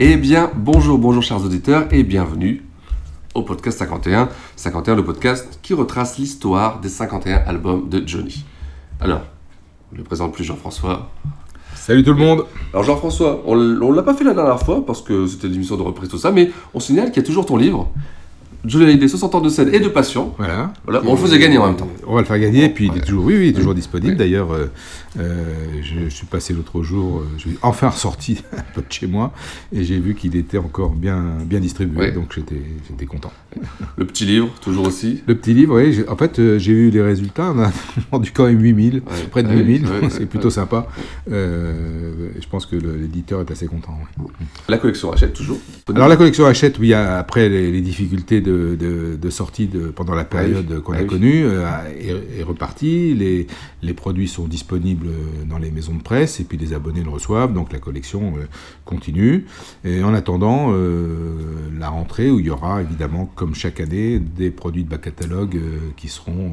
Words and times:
Eh 0.00 0.16
bien, 0.16 0.48
bonjour, 0.54 0.96
bonjour 0.96 1.24
chers 1.24 1.44
auditeurs 1.44 1.88
et 1.90 2.04
bienvenue 2.04 2.62
au 3.34 3.42
podcast 3.42 3.80
51. 3.80 4.28
51, 4.54 4.94
le 4.94 5.02
podcast 5.02 5.58
qui 5.60 5.74
retrace 5.74 6.18
l'histoire 6.18 6.78
des 6.78 6.88
51 6.88 7.38
albums 7.38 7.88
de 7.88 8.06
Johnny. 8.06 8.44
Alors, 9.00 9.22
je 9.92 9.98
ne 9.98 10.04
présente 10.04 10.32
plus 10.32 10.44
Jean-François. 10.44 11.10
Salut 11.74 12.04
tout 12.04 12.12
le 12.12 12.18
monde 12.18 12.44
Alors 12.72 12.84
Jean-François, 12.84 13.42
on 13.44 13.56
ne 13.56 13.92
l'a 13.92 14.04
pas 14.04 14.14
fait 14.14 14.22
la 14.22 14.34
dernière 14.34 14.60
fois 14.60 14.86
parce 14.86 15.02
que 15.02 15.26
c'était 15.26 15.48
une 15.48 15.54
émission 15.54 15.76
de 15.76 15.82
reprise 15.82 16.08
tout 16.08 16.16
ça, 16.16 16.30
mais 16.30 16.52
on 16.74 16.78
signale 16.78 17.10
qu'il 17.10 17.20
y 17.20 17.24
a 17.24 17.26
toujours 17.26 17.46
ton 17.46 17.56
livre 17.56 17.90
Johnny 18.64 18.84
Hallyday, 18.86 19.08
60 19.08 19.34
ans 19.36 19.40
de 19.40 19.48
scène 19.48 19.72
et 19.72 19.80
de 19.80 19.88
passion. 19.88 20.34
Voilà. 20.36 20.72
voilà 20.84 21.02
on 21.06 21.12
le 21.12 21.18
faisait 21.18 21.38
gagner 21.38 21.58
en 21.58 21.66
même 21.66 21.76
temps. 21.76 21.88
On 22.06 22.14
va 22.14 22.20
le 22.20 22.26
faire 22.26 22.38
gagner, 22.38 22.64
et 22.64 22.68
puis 22.68 22.90
il 22.92 22.98
est 22.98 23.04
toujours, 23.04 23.24
oui, 23.24 23.34
oui, 23.36 23.44
il 23.44 23.48
est 23.50 23.52
toujours 23.52 23.74
disponible. 23.74 24.16
D'ailleurs, 24.16 24.52
euh, 24.52 24.70
euh, 25.18 25.44
je, 25.82 26.04
je, 26.04 26.08
suis 26.08 26.26
passé 26.26 26.52
l'autre 26.52 26.82
jour, 26.82 27.18
euh, 27.20 27.28
je 27.36 27.42
suis 27.42 27.58
enfin 27.62 27.88
ressorti 27.88 28.42
un 28.56 28.62
peu 28.74 28.80
de 28.82 28.92
chez 28.92 29.06
moi, 29.06 29.32
et 29.72 29.84
j'ai 29.84 29.98
vu 29.98 30.14
qu'il 30.14 30.36
était 30.36 30.58
encore 30.58 30.90
bien, 30.90 31.22
bien 31.44 31.60
distribué, 31.60 32.10
donc 32.12 32.34
j'étais 32.34 33.06
content. 33.06 33.32
Le 33.96 34.04
petit 34.04 34.24
livre, 34.24 34.48
toujours 34.60 34.86
aussi. 34.86 35.22
Le 35.26 35.34
petit 35.36 35.54
livre, 35.54 35.80
oui, 35.80 36.04
en 36.08 36.16
fait, 36.16 36.58
j'ai 36.58 36.72
eu 36.72 36.90
les 36.90 37.02
résultats, 37.02 37.52
on 37.54 37.60
a 37.60 37.72
vendu 38.12 38.32
quand 38.32 38.46
même 38.46 38.60
8000, 38.60 38.88
Ouais. 38.88 39.02
près 39.30 39.42
de 39.42 39.48
Ah 39.48 39.52
oui, 39.54 39.58
8000, 39.60 39.84
ouais, 39.86 39.90
ouais, 40.00 40.00
c'est 40.10 40.20
ouais. 40.20 40.26
plutôt 40.26 40.50
sympa. 40.50 40.86
Euh, 41.30 42.30
je 42.40 42.46
pense 42.48 42.66
que 42.66 42.76
l'éditeur 42.76 43.40
est 43.40 43.50
assez 43.50 43.66
content. 43.66 43.98
La 44.68 44.78
collection 44.78 45.12
achète 45.12 45.32
toujours. 45.32 45.58
Alors 45.94 46.08
la 46.08 46.16
collection 46.16 46.46
Hachette, 46.46 46.78
oui, 46.78 46.92
après 46.94 47.48
les, 47.48 47.70
les 47.70 47.80
difficultés 47.80 48.40
de, 48.40 48.47
de- 48.48 49.16
de 49.16 49.30
sortie 49.30 49.66
de, 49.66 49.88
pendant 49.88 50.14
la 50.14 50.24
période 50.24 50.66
Ah 50.70 50.74
oui, 50.76 50.82
qu'on 50.82 50.92
ah 50.92 50.98
a 50.98 51.02
oui. 51.02 51.06
connue, 51.06 51.44
euh, 51.44 51.66
est, 51.98 52.40
est 52.40 52.42
repartie. 52.42 53.14
Les, 53.14 53.46
les 53.82 53.94
produits 53.94 54.28
sont 54.28 54.46
disponibles 54.48 55.08
dans 55.48 55.58
les 55.58 55.70
maisons 55.70 55.94
de 55.94 56.02
presse 56.02 56.40
et 56.40 56.44
puis 56.44 56.56
les 56.58 56.72
abonnés 56.72 57.02
le 57.02 57.10
reçoivent, 57.10 57.52
donc 57.52 57.72
la 57.72 57.78
collection 57.78 58.34
euh, 58.38 58.46
continue. 58.84 59.46
Et 59.84 60.02
en 60.02 60.14
attendant 60.14 60.68
euh, 60.72 61.36
la 61.78 61.88
rentrée 61.88 62.30
où 62.30 62.40
il 62.40 62.46
y 62.46 62.50
aura 62.50 62.82
évidemment, 62.82 63.26
comme 63.34 63.54
chaque 63.54 63.80
année, 63.80 64.18
des 64.18 64.50
produits 64.50 64.84
de 64.84 64.88
back 64.88 65.02
catalogue 65.02 65.58
qui 65.96 66.08
seront 66.08 66.52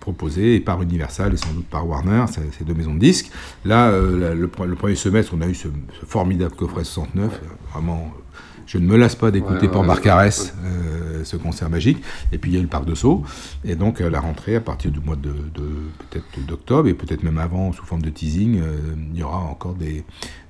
proposés 0.00 0.60
par 0.60 0.82
Universal 0.82 1.34
et 1.34 1.36
sans 1.36 1.52
doute 1.52 1.66
par 1.66 1.86
Warner, 1.88 2.24
ces 2.56 2.64
deux 2.64 2.74
maisons 2.74 2.94
de 2.94 3.00
disques. 3.00 3.30
Là, 3.64 3.90
le, 3.90 4.46
pre- 4.48 4.66
le 4.66 4.74
premier 4.74 4.94
semestre, 4.96 5.32
on 5.36 5.40
a 5.40 5.48
eu 5.48 5.54
ce, 5.54 5.68
ce 6.00 6.06
formidable 6.06 6.54
coffret 6.54 6.84
69, 6.84 7.32
euh, 7.32 7.46
vraiment. 7.72 8.12
Euh, 8.74 8.78
Je 8.78 8.78
ne 8.78 8.86
me 8.86 8.96
lasse 8.96 9.14
pas 9.14 9.30
d'écouter 9.30 9.66
Port 9.68 9.84
Barcarès, 9.84 10.54
euh, 10.64 11.24
ce 11.24 11.36
concert 11.36 11.68
magique. 11.70 12.02
Et 12.32 12.38
puis 12.38 12.50
il 12.50 12.54
y 12.54 12.56
a 12.56 12.60
eu 12.60 12.62
le 12.62 12.68
Parc 12.68 12.84
de 12.84 12.94
Sceaux. 12.94 13.22
Et 13.64 13.74
donc 13.76 14.00
à 14.00 14.10
la 14.10 14.20
rentrée, 14.20 14.56
à 14.56 14.60
partir 14.60 14.90
du 14.90 15.00
mois 15.00 15.16
de, 15.16 15.30
de- 15.30 15.90
peut-être 16.10 16.46
d'octobre 16.46 16.88
et 16.88 16.94
peut-être 16.94 17.22
même 17.22 17.38
avant, 17.38 17.72
sous 17.72 17.84
forme 17.84 18.02
de 18.02 18.10
teasing, 18.10 18.58
euh, 18.60 18.76
il 19.12 19.20
y 19.20 19.22
aura 19.22 19.38
encore 19.38 19.74
des, 19.74 20.04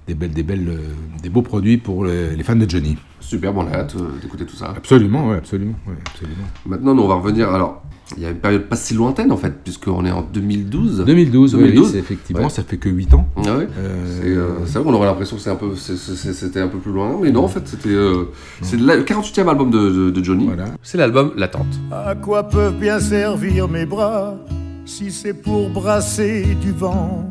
des 0.06 0.15
belles, 0.15 0.32
des 0.32 0.43
belles, 0.43 0.69
euh, 0.69 0.88
des 1.22 1.28
beaux 1.28 1.43
produits 1.43 1.78
pour 1.78 2.05
les, 2.05 2.34
les 2.37 2.43
fans 2.43 2.56
de 2.56 2.69
Johnny. 2.69 2.97
Super, 3.22 3.53
bon, 3.55 3.65
on 3.65 3.72
a 3.72 3.77
hâte 3.77 3.94
euh, 3.97 4.09
d'écouter 4.21 4.44
tout 4.44 4.56
ça. 4.56 4.75
Absolument, 4.77 5.28
ouais, 5.31 5.37
absolument, 5.37 5.75
ouais, 5.87 5.94
absolument. 6.10 6.44
Maintenant, 6.66 6.94
nous, 6.94 7.03
on 7.03 7.09
va 7.09 7.15
revenir. 7.15 7.49
Alors, 7.55 7.83
il 8.16 8.22
y 8.22 8.27
a 8.27 8.31
une 8.31 8.37
période 8.37 8.65
pas 8.65 8.77
si 8.77 8.93
lointaine 8.93 9.33
en 9.33 9.38
fait, 9.38 9.55
puisqu'on 9.65 10.05
est 10.05 10.10
en 10.10 10.21
2012. 10.21 11.05
2012, 11.06 11.55
oui, 11.55 11.61
2012, 11.62 11.84
oui, 11.87 11.91
c'est 11.93 11.99
effectivement, 11.99 12.43
ouais. 12.43 12.49
ça 12.50 12.62
fait 12.62 12.77
que 12.77 12.91
8 12.91 13.15
ans. 13.15 13.27
Ah 13.38 13.56
ouais 13.56 13.69
Euh, 13.78 14.21
C'est 14.21 14.28
euh, 14.28 14.66
c'est 14.66 14.75
vrai 14.78 14.84
qu'on 14.84 14.93
aurait 14.94 15.06
l'impression 15.06 15.37
que 15.37 15.43
c'est 15.43 15.49
un 15.50 15.55
peu, 15.56 15.75
c'était 15.77 16.61
un 16.61 16.69
peu 16.69 16.77
plus 16.78 16.93
loin, 16.93 17.16
mais 17.22 17.31
non, 17.31 17.44
en 17.44 17.49
fait, 17.49 17.66
c'était 17.66 17.88
euh, 17.88 18.25
c'est 18.61 18.78
le 18.78 19.03
48e 19.03 19.49
album 19.49 19.71
de, 19.71 19.78
de- 19.91 20.11
de 20.11 20.25
Johnny. 20.25 20.44
Voilà. 20.47 20.65
C'est 20.82 20.99
l'album 20.99 21.32
L'attente. 21.37 21.81
À 21.91 22.15
quoi 22.15 22.43
peuvent 22.43 22.77
bien 22.78 22.99
servir 23.00 23.66
mes 23.69 23.87
bras 23.87 24.37
si 24.84 25.11
c'est 25.11 25.32
pour 25.34 25.71
brasser 25.71 26.44
du 26.61 26.72
vent? 26.72 27.31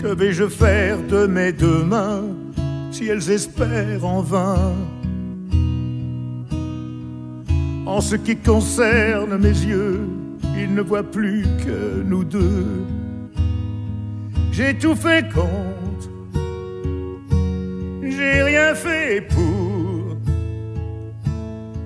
Que 0.00 0.08
vais-je 0.14 0.48
faire 0.48 0.98
de 1.06 1.26
mes 1.26 1.52
deux 1.52 1.84
mains 1.84 2.22
si 2.94 3.08
elles 3.08 3.28
espèrent 3.28 4.04
en 4.04 4.22
vain 4.22 4.72
En 7.86 8.00
ce 8.00 8.14
qui 8.14 8.36
concerne 8.36 9.36
mes 9.36 9.48
yeux, 9.72 10.08
ils 10.56 10.72
ne 10.72 10.80
voient 10.80 11.10
plus 11.18 11.42
que 11.64 12.02
nous 12.04 12.22
deux. 12.22 12.86
J'ai 14.52 14.78
tout 14.78 14.94
fait 14.94 15.24
contre, 15.32 16.08
j'ai 18.00 18.42
rien 18.42 18.74
fait 18.76 19.26
pour. 19.28 20.16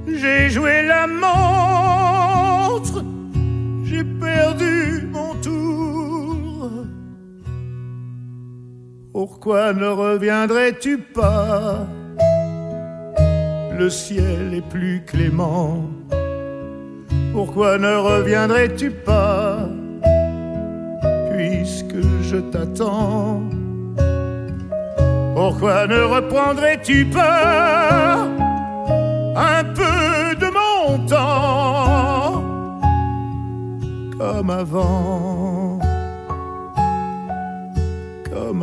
J'ai 0.07 0.51
joué 0.51 0.83
la 0.83 1.07
montre, 1.07 3.03
j'ai 3.85 4.05
perdu 4.05 5.08
Pourquoi 9.21 9.73
ne 9.73 9.89
reviendrais-tu 9.89 10.97
pas? 10.97 11.89
Le 13.77 13.91
ciel 13.91 14.55
est 14.55 14.69
plus 14.71 15.03
clément. 15.05 15.83
Pourquoi 17.33 17.79
ne 17.79 17.97
reviendrais-tu 17.97 18.93
pas? 18.93 19.69
Puisque 21.33 22.01
je 22.23 22.37
t'attends. 22.37 23.43
Pourquoi 25.35 25.89
ne 25.89 26.01
reprendrais-tu 26.01 27.05
pas 27.07 28.19
un 29.35 29.65
peu 29.81 30.37
de 30.43 30.49
mon 30.59 31.07
temps? 31.09 32.45
Comme 34.17 34.51
avant, 34.51 35.28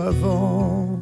avant. 0.05 1.01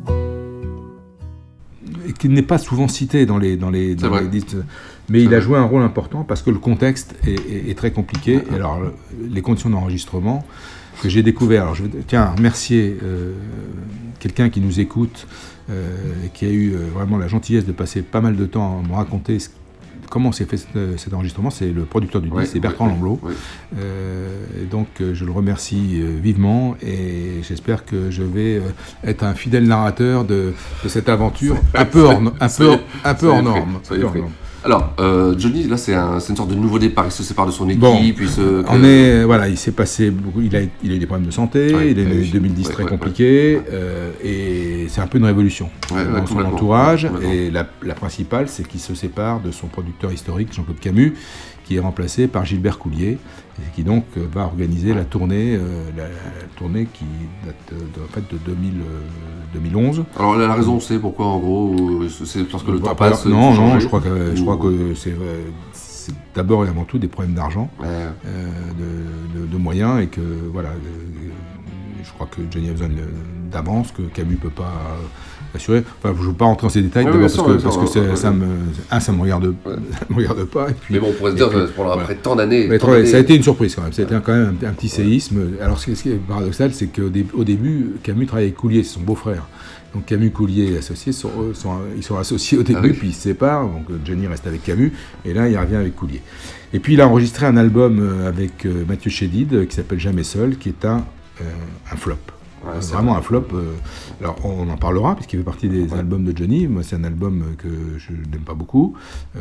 et 2.08 2.14
qui 2.14 2.30
n'est 2.30 2.42
pas 2.42 2.58
souvent 2.58 2.88
cité 2.88 3.26
dans 3.26 3.38
les 3.38 3.56
dans 3.58 3.70
les, 3.70 3.96
dans 3.96 4.20
disques. 4.22 4.56
mais 5.10 5.22
il 5.24 5.34
a 5.34 5.40
joué 5.40 5.58
un 5.58 5.64
rôle 5.64 5.84
important 5.84 6.24
parce 6.24 6.42
que 6.42 6.50
le 6.50 6.60
contexte 6.60 7.16
est, 7.26 7.40
est- 7.50 7.70
est 7.70 7.78
très 7.78 7.92
compliqué. 7.92 8.40
Et 8.52 8.56
alors 8.56 8.80
le- 8.82 8.94
les 9.30 9.42
conditions 9.42 9.70
d'enregistrement 9.70 10.46
que 11.02 11.10
j'ai 11.10 11.24
découvert. 11.24 11.64
Alors 11.64 11.76
je 11.76 11.86
tiens 12.08 12.32
remercier 12.38 12.98
euh, 13.04 13.34
quelqu'un 14.20 14.50
qui 14.50 14.60
nous 14.62 14.80
écoute 14.80 15.28
euh, 15.70 16.26
et 16.26 16.30
qui 16.30 16.46
a 16.46 16.50
eu 16.50 16.74
euh, 16.74 16.88
vraiment 16.94 17.18
la 17.18 17.28
gentillesse 17.28 17.66
de 17.66 17.72
passer 17.72 18.02
pas 18.02 18.22
mal 18.22 18.36
de 18.36 18.46
temps 18.46 18.82
à 18.84 18.88
me 18.88 18.94
raconter 18.96 19.40
ce- 19.40 19.50
comment 20.10 20.32
s'est 20.32 20.46
fait 20.46 20.58
cet, 20.58 20.76
euh, 20.76 20.98
cet 20.98 21.14
enregistrement. 21.14 21.50
C'est 21.50 21.70
le 21.72 21.84
producteur 21.86 22.22
du 22.22 22.28
disque, 22.30 22.38
Ouais, 22.38 22.46
c'est 22.46 22.60
Bertrand 22.60 22.86
ouais, 22.88 22.92
Lamblot. 22.94 23.20
ouais. 23.24 23.34
Euh, 23.78 24.44
et 24.62 24.66
donc 24.66 24.88
euh, 25.02 25.14
je 25.14 25.26
le 25.26 25.32
remercie 25.32 26.02
vivement 26.22 26.76
et 26.82 27.42
j'espère 27.44 27.86
que 27.86 28.12
je 28.12 28.24
vais 28.24 28.62
être 29.04 29.24
un 29.24 29.34
fidèle 29.34 29.66
narrateur 29.68 30.26
de, 30.26 30.54
de 30.84 30.90
cette 30.90 31.10
aventure 31.10 31.58
un 31.74 31.86
peu 31.86 32.02
hors, 32.02 32.22
un 32.40 32.50
peu, 32.50 32.78
un 33.04 33.16
hors 33.30 33.44
norme. 33.44 33.80
Alors, 34.66 34.94
euh, 35.00 35.36
Johnny, 35.38 35.64
là, 35.66 35.76
c'est 35.78 35.94
un- 35.94 36.20
c'est 36.20 36.30
une 36.30 36.38
sorte 36.38 36.50
de 36.50 36.56
nouveau 36.56 36.80
départ. 36.80 37.06
Il 37.06 37.12
se 37.12 37.22
sépare 37.24 37.46
de 37.46 37.52
son 37.52 37.68
équipe, 37.68 37.82
Bon, 37.82 37.98
puis 38.16 38.28
se. 38.30 38.64
On 38.70 38.84
est, 38.84 39.24
voilà, 39.26 39.50
il 39.50 39.58
s'est 39.58 39.72
passé 39.74 40.10
beaucoup, 40.10 40.42
il 40.42 40.56
a, 40.56 40.62
il 40.84 40.92
a 40.92 40.96
eu 40.96 41.00
des 41.00 41.06
problèmes 41.06 41.26
de 41.28 41.32
santé, 41.34 41.74
Ouais, 41.76 41.92
il 41.92 42.00
a 42.00 42.02
eu 42.02 42.06
une 42.06 42.12
ouais, 42.12 42.18
année 42.18 42.30
2010 42.32 42.68
ouais, 42.68 42.74
très 42.74 42.84
ouais, 42.84 42.90
ouais. 42.90 42.96
euh, 43.72 44.12
et 44.24 44.86
c'est 44.90 45.02
un 45.02 45.08
peu 45.08 45.18
une 45.18 45.26
révolution 45.26 45.70
ouais, 45.94 46.06
dans 46.06 46.26
son 46.26 46.40
entourage. 46.40 47.08
Et 47.24 47.52
la, 47.52 47.68
la 47.84 47.94
principale, 47.94 48.48
c'est 48.48 48.66
qu'il 48.68 48.80
se 48.80 48.96
sépare 48.96 49.42
de 49.42 49.52
son 49.52 49.68
producteur 49.68 50.12
historique, 50.14 50.54
Jean-Claude 50.54 50.80
Camus, 50.80 51.14
qui 51.66 51.76
est 51.76 51.80
remplacé 51.80 52.28
par 52.28 52.46
Gilbert 52.46 52.78
Coulier. 52.80 53.18
Et 53.60 53.76
qui 53.76 53.84
donc 53.84 54.06
euh, 54.18 54.26
va 54.34 54.46
organiser 54.46 54.94
la 54.94 55.04
tournée, 55.06 55.56
euh, 55.56 55.90
la, 55.96 56.04
la 56.04 56.48
tournée 56.58 56.88
qui 56.92 57.06
date 57.46 57.56
de, 57.80 58.00
de- 58.00 58.06
en 58.06 58.08
fait, 58.08 58.24
de 58.32 58.38
2000, 58.46 58.74
euh, 58.82 59.00
2011. 59.54 60.06
Alors 60.18 60.36
la 60.36 60.54
raison, 60.54 60.80
c'est 60.80 60.98
pourquoi 61.00 61.28
en 61.28 61.40
gros, 61.40 61.76
euh, 62.04 62.10
c'est 62.10 62.44
parce 62.50 62.64
que 62.64 62.72
le 62.72 62.80
Bon, 62.80 62.88
temps 62.88 62.96
passe. 62.96 63.26
non, 63.26 63.52
faut 63.54 63.62
non, 63.62 63.70
changer 63.70 63.80
je 63.82 63.88
crois 63.88 64.02
que, 64.02 64.36
je 64.36 64.42
crois 64.42 64.58
que 64.58 64.94
c'est, 64.96 65.12
euh, 65.12 65.44
d'abord 66.36 66.66
et 66.66 66.70
avant 66.70 66.84
tout 66.84 66.98
des 66.98 67.08
problèmes 67.08 67.36
d'argent, 67.36 67.70
Ouais. 67.80 67.86
euh, 68.26 68.50
de, 69.36 69.40
de- 69.42 69.46
de 69.48 69.58
moyens, 69.58 70.02
et 70.02 70.08
que 70.08 70.22
voilà, 70.52 70.70
euh, 70.70 71.30
je 72.04 72.12
crois 72.12 72.28
que 72.28 72.42
Johnny 72.52 72.70
a 72.70 72.72
besoin 72.74 72.90
d'avance, 73.52 73.92
que 73.92 74.02
Camus 74.02 74.36
peut 74.38 74.50
pas 74.50 74.98
assurer. 75.56 75.84
Enfin, 76.04 76.14
je 76.18 76.22
ne 76.24 76.28
veux 76.28 76.34
pas 76.34 76.46
rentrer 76.46 76.66
dans 76.68 76.72
ces 76.72 76.82
détails, 76.82 77.06
parce 77.06 77.16
que, 77.16 77.22
parce 77.22 77.34
ça, 77.64 77.70
que 77.72 77.78
ouais, 77.80 77.88
c'est- 77.92 78.00
ouais, 78.00 78.16
ça 78.16 78.30
ouais. 78.32 78.38
me, 78.38 78.46
un, 78.92 79.00
ça 79.00 79.12
me 79.12 79.22
regarde, 79.22 79.46
Ouais. 79.46 79.54
ça 79.92 80.06
me 80.10 80.16
regarde 80.16 80.44
pas, 80.46 80.70
et 80.70 80.74
puis. 80.74 80.94
Mais 80.94 81.00
bon, 81.00 81.08
on 81.10 81.14
pourrait 81.14 81.32
se 81.32 81.36
dire, 81.36 81.50
puis, 81.50 81.60
voilà. 81.76 81.94
après 82.02 82.16
tant 82.16 82.36
d'années. 82.36 82.70
Ça 82.80 83.18
a 83.18 83.20
été 83.20 83.36
une 83.36 83.44
surprise 83.44 83.76
quand 83.76 83.82
même. 83.84 83.92
Été 83.92 84.06
quand 84.24 84.34
même 84.34 84.56
un, 84.64 84.68
un 84.68 84.74
petit 84.74 84.90
séisme. 84.90 85.42
Alors 85.62 85.80
ce 85.80 85.92
qui 85.92 86.10
est 86.10 86.16
paradoxal, 86.16 86.74
c'est 86.74 86.88
qu'au 86.88 87.10
dé- 87.10 87.26
au 87.34 87.44
début, 87.44 87.94
Camus 88.04 88.26
travaille 88.26 88.46
avec 88.46 88.56
Coulier, 88.56 88.84
c'est 88.84 88.94
son 88.96 89.02
beau-frère. 89.02 89.48
Donc 89.94 90.06
Camus, 90.08 90.32
Coulier 90.32 90.72
et 90.74 90.78
associés, 90.80 91.12
sont, 91.12 91.30
ils 91.96 92.02
sont 92.04 92.18
associés 92.18 92.58
au 92.58 92.64
début, 92.64 92.80
Ah 92.82 92.88
oui. 92.88 92.94
puis 92.94 93.08
ils 93.10 93.14
se 93.14 93.22
séparent. 93.22 93.68
Donc 93.68 93.86
Johnny 94.04 94.26
reste 94.26 94.48
avec 94.48 94.64
Camus, 94.64 94.92
et 95.24 95.34
là 95.36 95.48
il 95.48 95.58
revient 95.58 95.76
avec 95.76 95.96
Coulier. 95.96 96.22
Et 96.74 96.80
puis 96.80 96.94
il 96.96 97.02
a 97.02 97.08
enregistré 97.08 97.46
un 97.46 97.56
album 97.58 98.00
euh, 98.00 98.28
avec 98.28 98.66
euh, 98.66 98.84
Mathieu 98.88 99.12
Chédid 99.12 99.54
euh, 99.54 99.66
qui 99.66 99.76
s'appelle 99.76 100.00
Jamais 100.00 100.24
Seul, 100.24 100.58
qui 100.58 100.70
est 100.70 100.86
un, 100.86 101.06
euh, 101.42 101.44
un 101.92 101.96
flop. 101.96 102.16
Ouais, 102.66 102.72
c'est 102.80 102.94
vraiment 102.94 103.12
vrai. 103.12 103.20
un 103.20 103.24
flop. 103.24 103.46
euh, 103.54 103.74
alors 104.22 104.38
on 104.46 104.70
en 104.70 104.78
parlera 104.78 105.16
puisqu'il 105.16 105.38
fait 105.40 105.44
partie 105.44 105.68
des 105.68 105.94
albums 105.94 106.24
de 106.24 106.36
Johnny. 106.36 106.68
Moi 106.68 106.84
c'est 106.84 106.96
un 106.96 107.04
album 107.04 107.56
que 107.58 107.68
je 107.98 108.12
n'aime 108.14 108.44
pas 108.46 108.54
beaucoup. 108.54 108.96
Euh, 109.36 109.40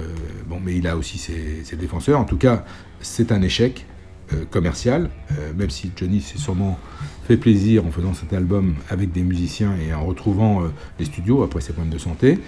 bon, 0.49 0.59
mais 0.65 0.77
il 0.77 0.87
a 0.87 0.97
aussi 0.97 1.19
ses, 1.19 1.63
ses 1.65 1.77
défenseurs. 1.77 2.19
En 2.19 2.25
tout 2.25 2.37
cas, 2.37 2.65
c'est 3.01 3.31
un 3.33 3.43
échec 3.43 3.87
euh, 4.33 4.45
commercial, 4.51 5.11
euh, 5.33 5.53
même 5.57 5.71
si 5.71 5.91
Johnny 5.97 6.21
s'est 6.21 6.39
sûrement 6.39 6.79
fait 7.27 7.37
plaisir 7.37 7.87
en 7.87 7.91
faisant 7.91 8.15
cet 8.15 8.33
album 8.33 8.75
avec 8.91 9.13
des 9.13 9.23
musiciens 9.23 9.75
et 9.77 9.95
en 9.95 10.05
retrouvant 10.05 10.63
les 10.99 11.05
studios 11.05 11.45
après 11.45 11.61
ses 11.61 11.73
problèmes 11.73 11.93
de 11.93 11.99
santé. 11.99 12.41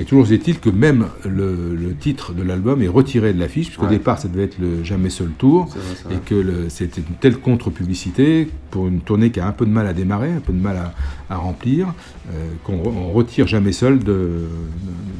Et 0.00 0.04
toujours 0.06 0.32
est-il 0.32 0.58
que 0.60 0.70
même 0.70 1.08
le, 1.26 1.74
le 1.74 1.94
titre 1.94 2.32
de 2.32 2.42
l'album 2.42 2.80
est 2.80 2.88
retiré 2.88 3.34
de 3.34 3.38
l'affiche, 3.38 3.66
puisqu'au 3.66 3.84
Ouais. 3.84 3.90
départ 3.90 4.18
ça 4.18 4.28
devait 4.28 4.44
être 4.44 4.58
le 4.58 4.82
Jamais 4.82 5.10
Seul 5.10 5.28
Tour, 5.36 5.66
vrai, 5.66 5.78
et 6.10 6.14
vrai. 6.14 6.22
que 6.24 6.34
le- 6.34 6.68
c'était 6.70 7.02
une 7.02 7.16
telle 7.16 7.36
contre-publicité 7.38 8.48
pour 8.70 8.86
une 8.88 9.00
tournée 9.00 9.30
qui 9.30 9.40
a 9.40 9.46
un 9.46 9.52
peu 9.52 9.66
de 9.66 9.70
mal 9.70 9.86
à 9.86 9.92
démarrer, 9.92 10.32
un 10.32 10.40
peu 10.40 10.54
de 10.54 10.58
mal 10.62 10.78
à, 10.78 10.94
à 11.28 11.36
remplir, 11.36 11.88
euh, 12.32 12.48
qu'on 12.64 12.80
on 12.86 13.12
retire 13.12 13.46
Jamais 13.46 13.72
Seul 13.72 13.98
de, 13.98 14.04
de, 14.04 14.46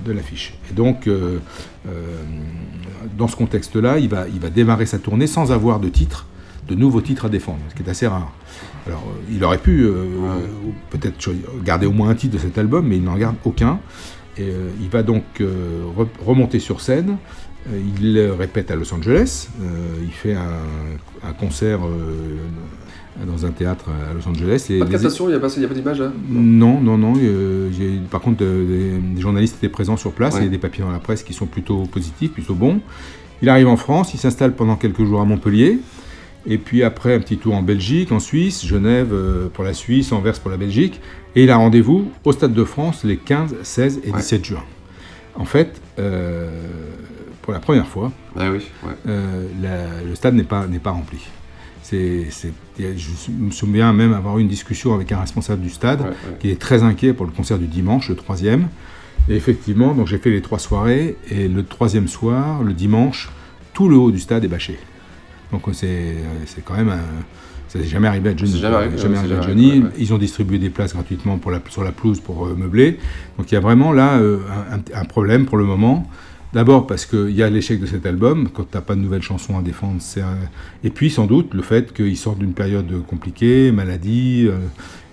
de 0.07 0.13
l'affiche. 0.13 0.55
Et 0.71 0.75
donc, 0.75 1.07
euh, 1.09 1.39
euh, 1.87 1.91
dans 3.19 3.29
ce 3.29 3.37
contexte-là, 3.37 3.99
il 3.99 4.09
va, 4.09 4.29
il 4.29 4.41
va 4.41 4.49
démarrer 4.49 4.87
sa 4.87 4.99
tournée 4.99 5.27
sans 5.27 5.53
avoir 5.53 5.79
de 5.79 5.91
titre, 5.91 6.27
de 6.69 6.75
nouveaux 6.75 7.03
titres 7.03 7.27
à 7.27 7.29
défendre, 7.29 7.59
ce 7.69 7.75
qui 7.75 7.83
est 7.83 7.91
assez 7.91 8.07
rare. 8.07 8.33
Alors, 8.87 9.05
il 9.31 9.45
aurait 9.45 9.59
pu 9.59 9.87
peut-être 10.91 11.31
garder 11.65 11.85
au 11.87 11.93
moins 11.93 12.09
un 12.09 12.15
titre 12.15 12.35
de 12.35 12.39
cet 12.41 12.57
album, 12.57 12.87
mais 12.87 12.97
il 12.97 13.05
n'en 13.05 13.17
garde 13.17 13.37
aucun. 13.45 13.79
Et 14.41 14.49
euh, 14.49 14.71
il 14.81 14.89
va 14.89 15.03
donc 15.03 15.25
euh, 15.41 15.83
re- 15.99 16.07
remonter 16.25 16.59
sur 16.59 16.81
scène. 16.81 17.17
Euh, 17.71 17.79
il 18.01 18.19
répète 18.39 18.71
à 18.71 18.77
Los 18.77 18.93
Angeles. 18.95 19.49
Il 20.03 20.13
fait 20.13 20.35
un, 20.35 21.29
un 21.29 21.33
concert 21.33 21.81
dans 23.27 23.45
un 23.45 23.51
théâtre 23.51 23.87
à 23.91 24.15
Los 24.15 24.27
Angeles. 24.29 24.67
Et 24.71 24.79
Pas 24.79 24.87
de 24.87 24.91
captation, 24.93 25.27
il 25.29 25.33
n'y 25.33 25.37
a 25.37 25.41
pas, 25.41 25.49
pas 25.49 25.75
d'image 25.75 26.01
là 26.01 26.11
non, 26.31 26.81
non, 26.81 26.97
non. 26.97 27.13
euh, 27.21 27.69
par 28.11 28.21
contre, 28.21 28.43
euh, 28.45 28.99
des, 28.99 29.15
des 29.15 29.21
journalistes 29.21 29.57
étaient 29.59 29.69
présents 29.69 29.97
sur 29.99 30.13
place. 30.13 30.37
Il 30.39 30.45
y 30.45 30.47
a 30.47 30.49
des 30.49 30.59
papiers 30.59 30.85
dans 30.85 30.91
la 30.93 31.01
presse 31.01 31.23
qui 31.23 31.35
sont 31.35 31.47
plutôt 31.47 31.83
positifs, 31.85 32.33
plutôt 32.33 32.55
bons. 32.55 32.81
Il 33.43 33.49
arrive 33.49 33.69
en 33.69 33.77
France, 33.77 34.15
il 34.15 34.19
s'installe 34.21 34.55
pendant 34.55 34.77
quelques 34.77 35.05
jours 35.05 35.21
à 35.21 35.25
Montpellier. 35.25 35.81
Et 36.47 36.57
puis 36.57 36.83
après, 36.83 37.15
un 37.15 37.21
petit 37.21 37.37
tour 37.37 37.55
en 37.55 37.63
Belgique, 37.63 38.13
en 38.13 38.21
Suisse, 38.21 38.65
Genève 38.65 39.11
euh, 39.13 39.49
pour 39.53 39.65
la 39.65 39.75
Suisse, 39.75 40.13
Anvers 40.13 40.41
pour 40.41 40.51
la 40.51 40.57
Belgique. 40.57 41.01
Et 41.37 41.45
il 41.45 41.51
a 41.51 41.57
rendez-vous 41.57 42.11
au 42.25 42.33
Stade 42.33 42.53
de 42.55 42.65
France 42.65 43.05
les 43.05 43.17
15, 43.17 43.57
16 43.63 44.01
et 44.05 44.11
Ouais. 44.11 44.17
17 44.19 44.45
juin. 44.45 44.65
En 45.37 45.45
fait, 45.45 45.81
euh, 45.99 46.51
pour 47.43 47.53
la 47.53 47.61
première 47.61 47.87
fois, 47.87 48.11
Ah 48.37 48.51
oui, 48.51 48.59
ouais. 48.85 48.93
euh, 49.09 49.47
la- 49.63 50.03
le 50.09 50.15
stade 50.15 50.35
n'est 50.35 50.43
pas, 50.45 50.67
n'est 50.67 50.79
pas 50.81 50.91
rempli. 50.91 51.19
Je 51.93 53.31
me 53.39 53.51
souviens 53.51 53.93
même 53.93 54.13
avoir 54.13 54.39
eu 54.39 54.43
une 54.43 54.49
discussion 54.49 54.95
avec 54.95 55.13
un 55.13 55.21
responsable 55.21 55.63
du 55.63 55.71
stade 55.71 56.01
Ouais, 56.03 56.09
qui 56.41 56.51
est 56.51 56.61
très 56.61 56.83
inquiet 56.83 57.13
pour 57.13 57.27
le 57.27 57.33
concert 57.33 57.59
du 57.59 57.67
dimanche, 57.67 58.09
le 58.09 58.17
troisième. 58.17 58.69
Et 59.29 59.35
effectivement, 59.37 59.95
donc 59.95 60.07
j'ai 60.07 60.19
fait 60.19 60.31
les 60.31 60.41
trois 60.43 60.59
soirées, 60.59 61.17
et 61.31 61.49
le 61.49 61.65
troisième 61.65 62.09
soir, 62.09 62.63
le 62.63 62.73
dimanche, 62.73 63.31
tout 63.73 63.89
le 63.89 63.97
haut 63.97 64.11
du 64.11 64.19
stade 64.19 64.45
est 64.45 64.49
bâché. 64.49 64.79
Donc 65.53 65.63
c'est, 65.73 66.15
c'est 66.47 66.65
quand 66.65 66.75
même 66.75 66.91
un... 66.91 67.01
Ça 67.73 67.79
n'est 67.79 67.85
jamais 67.87 68.09
arrivé 68.09 68.31
à 68.31 68.37
Johnny. 68.37 68.59
Jamais 68.59 68.75
arrivé, 68.75 68.99
Jamais 68.99 69.13
ouais, 69.15 69.19
arrivé 69.21 69.35
à 69.37 69.43
Johnny. 69.43 69.63
jamais 69.69 69.71
arrivé, 69.83 69.87
ouais. 69.87 70.03
Ils 70.05 70.13
ont 70.13 70.19
distribué 70.19 70.59
des 70.59 70.71
places 70.71 70.93
gratuitement 70.93 71.39
pour 71.39 71.53
la, 71.53 71.61
sur 71.69 71.85
la 71.85 71.93
pelouse 71.93 72.19
pour 72.19 72.47
euh, 72.47 72.55
meubler. 72.57 72.99
Donc 73.39 73.51
il 73.53 73.55
y 73.55 73.57
a 73.57 73.61
vraiment 73.61 73.93
là 73.93 74.19
euh, 74.19 74.39
un, 74.93 75.05
problème 75.05 75.47
pour 75.47 75.57
le 75.57 75.65
moment. 75.65 76.05
D'abord 76.53 76.89
parce 76.89 77.07
qu'il 77.07 77.31
y 77.31 77.45
a 77.45 77.49
l'échec 77.49 77.79
de 77.81 77.87
cet 77.87 78.07
album, 78.07 78.49
quand 78.53 78.65
tu 78.69 78.77
n'as 78.77 78.81
pas 78.81 78.97
de 78.97 79.01
nouvelles 79.01 79.23
chansons 79.23 79.57
à 79.57 79.63
défendre. 79.63 79.99
c'est 80.01 80.21
un- 80.21 80.37
Et 80.83 80.91
puis 80.91 81.11
sans 81.11 81.27
doute 81.27 81.55
le 81.55 81.63
fait 81.63 81.93
qu'il 81.93 82.17
sorte 82.17 82.41
d'une 82.41 82.55
période 82.55 82.91
compliquée, 83.07 83.71
maladie 83.71 84.47
euh, 84.49 84.57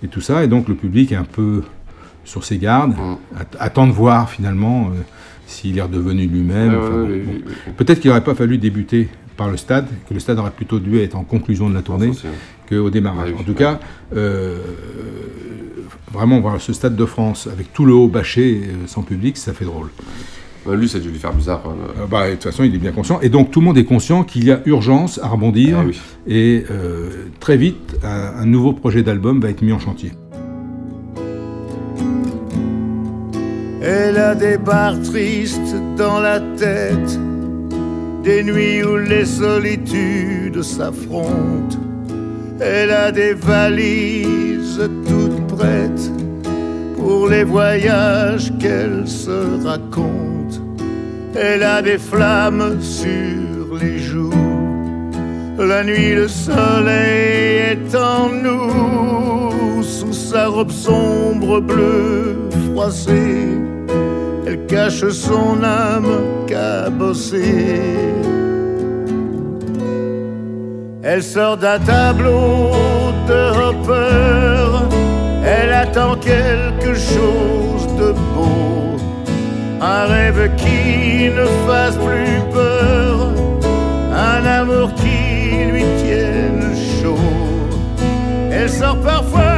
et 0.04 0.08
tout 0.08 0.20
ça. 0.20 0.42
Et 0.42 0.48
donc 0.48 0.68
le 0.68 0.74
public 0.74 1.12
est 1.12 1.16
un 1.16 1.22
peu 1.22 1.62
sur 2.24 2.42
ses 2.42 2.58
gardes, 2.58 2.90
Mm. 2.96 3.16
at- 3.38 3.56
attend 3.64 3.86
de 3.86 3.92
voir 3.92 4.28
finalement 4.30 4.90
s'il 5.46 5.78
est 5.78 5.82
redevenu 5.82 6.26
lui-même. 6.26 6.74
Enfin, 6.76 6.90
bon, 6.90 7.06
bon. 7.06 7.72
Peut-être 7.76 8.00
qu'il 8.00 8.08
n'aurait 8.10 8.24
pas 8.24 8.34
fallu 8.34 8.58
débuter 8.58 9.08
par 9.38 9.48
le 9.48 9.56
stade, 9.56 9.86
que 10.08 10.12
le 10.12 10.20
stade 10.20 10.38
aurait 10.38 10.50
plutôt 10.50 10.80
dû 10.80 10.98
être 11.00 11.14
en 11.14 11.24
conclusion 11.24 11.70
de 11.70 11.74
la 11.74 11.80
tournée 11.82 12.10
qu'au 12.68 12.90
démarrage. 12.90 13.30
Oui, 13.32 13.40
en 13.40 13.44
tout 13.44 13.54
cas, 13.54 13.80
euh, 14.14 14.58
vraiment 16.12 16.40
voir 16.40 16.60
ce 16.60 16.72
stade 16.74 16.96
de 16.96 17.04
France 17.06 17.48
avec 17.50 17.72
tout 17.72 17.86
le 17.86 17.94
haut 17.94 18.08
bâché 18.08 18.60
euh, 18.64 18.86
sans 18.86 19.02
public, 19.02 19.36
ça 19.38 19.52
fait 19.54 19.64
drôle. 19.64 19.88
Ouais, 20.66 20.76
Lui, 20.76 20.88
ça 20.88 20.98
a 20.98 21.00
dû 21.00 21.08
lui 21.10 21.18
faire 21.18 21.32
bizarre. 21.32 21.62
même. 21.66 22.02
Euh, 22.02 22.06
bah, 22.06 22.26
de 22.28 22.32
toute 22.34 22.44
façon, 22.44 22.64
il 22.64 22.74
est 22.74 22.78
bien 22.78 22.92
conscient. 22.92 23.20
Et 23.22 23.28
donc, 23.30 23.50
tout 23.52 23.60
le 23.60 23.66
monde 23.66 23.78
est 23.78 23.84
conscient 23.84 24.24
qu'il 24.24 24.44
y 24.44 24.50
a 24.50 24.60
urgence 24.66 25.18
à 25.22 25.28
rebondir. 25.28 25.78
Ah 25.80 25.84
oui. 25.86 25.98
Et 26.26 26.64
euh, 26.70 27.08
très 27.40 27.56
vite, 27.56 27.96
un, 28.02 28.40
un 28.42 28.44
nouveau 28.44 28.72
projet 28.72 29.02
d'album 29.02 29.40
va 29.40 29.48
être 29.50 29.62
mis 29.62 29.72
en 29.72 29.78
chantier. 29.78 30.12
Elle 33.80 34.16
a 34.18 34.34
des 34.34 34.58
barres 34.58 35.00
tristes 35.02 35.76
dans 35.96 36.18
la 36.20 36.40
tête, 36.40 37.18
des 38.28 38.44
nuits 38.44 38.84
où 38.84 38.96
les 38.98 39.24
solitudes 39.24 40.62
s'affrontent. 40.62 41.78
Elle 42.60 42.90
a 42.90 43.10
des 43.10 43.32
valises 43.32 44.82
toutes 45.08 45.46
prêtes 45.56 46.10
pour 46.98 47.28
les 47.28 47.44
voyages 47.44 48.52
qu'elle 48.60 49.08
se 49.08 49.38
raconte. 49.64 50.60
Elle 51.34 51.62
a 51.62 51.80
des 51.80 51.96
flammes 51.96 52.78
sur 52.82 53.78
les 53.80 53.98
joues. 53.98 55.08
La 55.58 55.82
nuit, 55.82 56.14
le 56.14 56.28
soleil 56.28 57.48
est 57.72 57.94
en 57.94 58.28
nous, 58.44 59.82
sous 59.82 60.12
sa 60.12 60.48
robe 60.48 60.70
sombre 60.70 61.60
bleue 61.60 62.36
froissée. 62.66 63.67
Elle 64.50 64.64
cache 64.64 65.06
son 65.10 65.62
âme 65.62 66.46
cabossée. 66.46 67.82
Elle 71.02 71.22
sort 71.22 71.58
d'un 71.58 71.78
tableau 71.80 72.70
de 73.28 73.40
Hopper. 73.60 74.86
Elle 75.44 75.70
attend 75.70 76.16
quelque 76.16 76.94
chose 76.94 77.84
de 77.98 78.12
beau. 78.12 78.96
Un 79.82 80.06
rêve 80.06 80.50
qui 80.56 81.28
ne 81.28 81.44
fasse 81.66 81.96
plus 81.96 82.40
peur. 82.50 83.32
Un 84.14 84.46
amour 84.46 84.94
qui 84.94 85.66
lui 85.70 85.84
tienne 86.02 86.74
chaud. 87.02 87.18
Elle 88.50 88.70
sort 88.70 88.98
parfois 89.02 89.57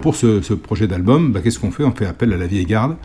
pour 0.00 0.16
ce, 0.16 0.40
ce 0.42 0.54
projet 0.54 0.86
d'album, 0.86 1.32
bah, 1.32 1.40
qu'est-ce 1.42 1.58
qu'on 1.58 1.70
fait? 1.70 1.84
On 1.84 1.92
fait 1.92 2.06
appel 2.06 2.32
à 2.32 2.36
la 2.36 2.46
vieille 2.46 2.66
garde, 2.66 2.96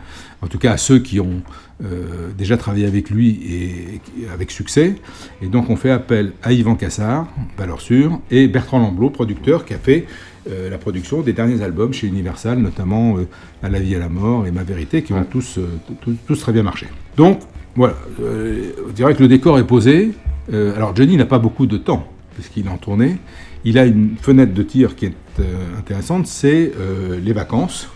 en 0.42 0.46
tout 0.46 0.58
cas 0.58 0.72
à 0.72 0.76
ceux 0.76 0.98
qui 0.98 1.20
ont 1.20 1.42
euh, 1.84 2.30
déjà 2.36 2.56
travaillé 2.56 2.86
avec 2.86 3.10
lui 3.10 3.30
et, 3.30 4.22
et 4.22 4.28
avec 4.32 4.50
succès. 4.50 4.94
Et 5.42 5.46
donc 5.46 5.70
on 5.70 5.76
fait 5.76 5.90
appel 5.90 6.32
à 6.42 6.52
Yvan 6.52 6.76
Cassard, 6.76 7.28
valeur 7.58 7.80
sûre, 7.80 8.20
et 8.30 8.48
Bertrand 8.48 8.78
Lamblot, 8.78 9.10
producteur, 9.10 9.64
qui 9.64 9.74
a 9.74 9.78
fait 9.78 10.06
euh, 10.48 10.70
la 10.70 10.78
production 10.78 11.22
des 11.22 11.32
derniers 11.32 11.62
albums 11.62 11.92
chez 11.92 12.06
Universal, 12.06 12.58
notamment 12.58 13.18
euh, 13.18 13.26
À 13.62 13.68
la 13.68 13.80
vie 13.80 13.94
et 13.94 13.96
à 13.96 14.00
la 14.00 14.08
mort 14.08 14.46
et 14.46 14.50
Ma 14.50 14.62
vérité, 14.62 15.02
qui 15.02 15.12
ont 15.12 15.24
tous, 15.24 15.58
tous, 16.02 16.14
tous 16.26 16.38
très 16.38 16.52
bien 16.52 16.62
marché. 16.62 16.86
Donc 17.16 17.40
voilà, 17.76 17.94
on 18.20 18.92
dirait 18.92 19.14
que 19.14 19.22
le 19.22 19.28
décor 19.28 19.58
est 19.58 19.66
posé. 19.66 20.12
Alors 20.52 20.94
Johnny 20.94 21.16
n'a 21.16 21.24
pas 21.24 21.38
beaucoup 21.38 21.66
de 21.66 21.78
temps, 21.78 22.06
puisqu'il 22.34 22.66
est 22.66 22.70
en 22.70 22.76
tournée. 22.76 23.16
Il 23.64 23.78
a 23.78 23.86
une 23.86 24.16
fenêtre 24.20 24.52
de 24.52 24.62
tir 24.62 24.94
qui 24.94 25.06
est 25.06 25.14
euh, 25.40 25.78
intéressante, 25.78 26.26
c'est 26.26 26.72
euh, 26.78 27.18
les 27.18 27.32
vacances, 27.32 27.88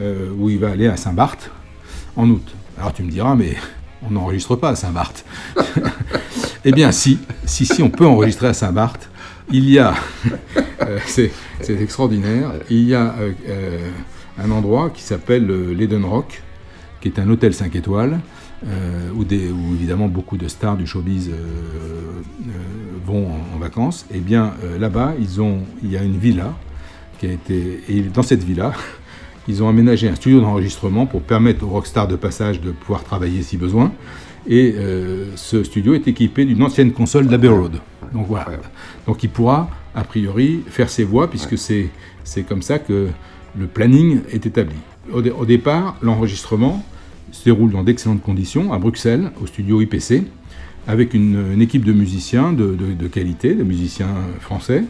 euh, 0.00 0.30
où 0.36 0.48
il 0.48 0.58
va 0.58 0.70
aller 0.70 0.86
à 0.86 0.96
Saint-Barth 0.96 1.50
en 2.16 2.28
août. 2.30 2.54
Alors 2.78 2.94
tu 2.94 3.02
me 3.02 3.10
diras, 3.10 3.34
mais 3.34 3.54
on 4.02 4.10
n'enregistre 4.10 4.56
pas 4.56 4.70
à 4.70 4.74
Saint-Barth. 4.74 5.24
eh 6.64 6.72
bien 6.72 6.92
si, 6.92 7.18
si, 7.44 7.66
si, 7.66 7.82
on 7.82 7.90
peut 7.90 8.06
enregistrer 8.06 8.48
à 8.48 8.54
Saint-Barth. 8.54 9.10
Il 9.50 9.68
y 9.68 9.78
a, 9.78 9.94
c'est 11.06 11.30
extraordinaire, 11.68 12.52
il 12.70 12.84
y 12.84 12.94
a 12.94 13.14
un 14.38 14.50
endroit 14.50 14.88
qui 14.88 15.02
s'appelle 15.02 15.46
l'Eden 15.72 16.04
Rock, 16.04 16.42
qui 17.00 17.08
est 17.08 17.18
un 17.18 17.28
hôtel 17.28 17.52
5 17.52 17.74
étoiles, 17.76 18.20
euh, 18.66 19.10
où, 19.14 19.24
des, 19.24 19.50
où 19.50 19.74
évidemment 19.74 20.08
beaucoup 20.08 20.36
de 20.36 20.48
stars 20.48 20.76
du 20.76 20.86
showbiz 20.86 21.28
euh, 21.28 21.32
euh, 21.32 22.52
vont 23.06 23.26
en, 23.28 23.56
en 23.56 23.58
vacances. 23.58 24.06
Et 24.14 24.20
bien 24.20 24.54
euh, 24.64 24.78
là-bas, 24.78 25.14
ils 25.20 25.40
ont, 25.40 25.58
il 25.82 25.90
y 25.90 25.96
a 25.96 26.02
une 26.02 26.16
villa 26.16 26.54
qui 27.18 27.26
a 27.26 27.32
été, 27.32 27.80
et 27.88 28.00
dans 28.02 28.22
cette 28.22 28.42
villa, 28.44 28.72
ils 29.48 29.62
ont 29.62 29.68
aménagé 29.68 30.08
un 30.08 30.14
studio 30.14 30.40
d'enregistrement 30.40 31.06
pour 31.06 31.22
permettre 31.22 31.64
aux 31.64 31.68
rockstars 31.68 32.08
de 32.08 32.16
passage 32.16 32.60
de 32.60 32.70
pouvoir 32.70 33.02
travailler 33.04 33.42
si 33.42 33.56
besoin. 33.56 33.92
Et 34.48 34.74
ce 35.36 35.62
studio 35.62 35.94
est 35.94 36.08
équipé 36.08 36.44
d'une 36.44 36.64
ancienne 36.64 36.90
console 36.90 37.28
d'Abbey 37.28 37.46
Road. 37.46 37.76
Donc 38.12 38.26
voilà. 38.26 38.46
Donc 39.06 39.22
il 39.22 39.30
pourra, 39.30 39.70
a 39.94 40.02
priori, 40.02 40.62
faire 40.66 40.90
ses 40.90 41.04
voix, 41.04 41.30
puisque 41.30 41.56
c'est 41.56 41.90
c'est 42.24 42.42
comme 42.42 42.60
ça 42.62 42.80
que 42.80 43.06
le 43.56 43.66
planning 43.68 44.20
est 44.32 44.44
établi. 44.44 44.74
Au, 45.12 45.22
dé- 45.22 45.30
au 45.30 45.44
départ, 45.46 45.96
l'enregistrement 46.02 46.84
se 47.32 47.44
déroule 47.44 47.72
dans 47.72 47.82
d'excellentes 47.82 48.22
conditions 48.22 48.72
à 48.72 48.78
Bruxelles, 48.78 49.32
au 49.42 49.46
studio 49.46 49.80
IPC, 49.80 50.22
avec 50.86 51.14
une, 51.14 51.52
une 51.54 51.60
équipe 51.62 51.84
de 51.84 51.92
musiciens 51.92 52.52
de, 52.52 52.74
de- 52.74 52.92
de 52.92 53.08
qualité, 53.08 53.54
de 53.54 53.64
musiciens 53.64 54.14
français. 54.40 54.84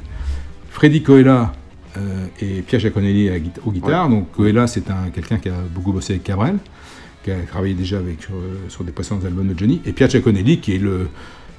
Freddy 0.71 1.03
Coella 1.03 1.53
euh, 1.97 2.27
et 2.41 2.63
Pierre 2.63 2.81
Giaconelli 2.81 3.29
à 3.31 3.35
aux 3.65 3.71
guitares. 3.73 4.09
Donc 4.09 4.31
Coella, 4.33 4.67
c'est 4.67 4.91
un, 4.91 5.11
quelqu'un 5.15 5.39
qui 5.39 5.49
a 5.49 5.55
beaucoup 5.75 5.93
bossé 5.93 6.15
avec 6.15 6.25
Cabrel, 6.25 6.57
qui 7.25 7.31
a 7.31 7.37
travaillé 7.43 7.75
déjà 7.75 7.99
avec, 7.99 8.23
sur, 8.23 8.35
sur 8.69 8.85
des 8.85 8.93
précédents 8.93 9.25
albums 9.25 9.49
de 9.49 9.59
Johnny. 9.59 9.81
Et 9.87 9.93
Pierre 9.93 10.11
Giaconelli, 10.11 10.59
qui 10.61 10.75
est 10.75 10.79
le, 10.79 11.09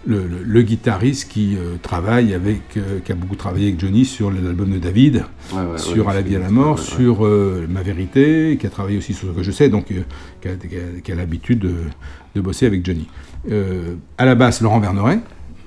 le, 0.05 0.17
le- 0.27 0.43
le 0.43 0.61
guitariste 0.61 1.29
qui 1.31 1.55
euh, 1.55 1.75
travaille 1.81 2.33
avec, 2.33 2.61
euh, 2.77 2.99
qui 3.03 3.11
a 3.11 3.15
beaucoup 3.15 3.35
travaillé 3.35 3.67
avec 3.67 3.79
Johnny 3.79 4.03
sur 4.05 4.31
l'album 4.31 4.71
de 4.71 4.77
David, 4.79 5.23
Ouais, 5.53 5.61
ouais, 5.61 5.77
sur 5.77 6.05
ouais, 6.05 6.11
À 6.11 6.15
la 6.15 6.21
vie 6.21 6.35
à 6.35 6.39
la 6.39 6.49
mort, 6.49 6.77
sur 6.79 7.25
euh, 7.25 7.65
Ma 7.69 7.81
vérité, 7.83 8.57
qui 8.59 8.67
a 8.67 8.69
travaillé 8.69 8.97
aussi 8.97 9.13
sur 9.13 9.29
ce 9.29 9.33
que 9.33 9.43
je 9.43 9.51
sais, 9.51 9.69
donc 9.69 9.85
qui 9.87 11.11
a, 11.11 11.15
l'habitude 11.15 11.59
de, 11.59 11.73
de 12.35 12.41
bosser 12.41 12.65
avec 12.65 12.85
Johnny. 12.85 13.07
À 14.17 14.25
la 14.25 14.35
basse, 14.35 14.61
Laurent 14.61 14.79
Verneret, 14.79 15.19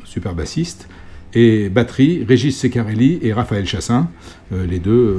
super 0.05 0.35
bassiste, 0.35 0.88
et 1.35 1.69
batterie, 1.69 2.25
Régis 2.26 2.59
Secarelli 2.59 3.19
et 3.21 3.33
Raphaël 3.33 3.66
Chassin, 3.66 4.09
les 4.52 4.78
deux 4.78 5.16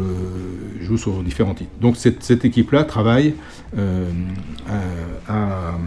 jouent 0.82 0.98
sur 0.98 1.22
différents 1.24 1.54
titres. 1.54 1.70
Donc 1.80 1.96
cette, 1.98 2.24
cette 2.24 2.44
équipe-là 2.46 2.84
travaille 2.86 3.34
à, 3.78 5.34
à- 5.34 5.78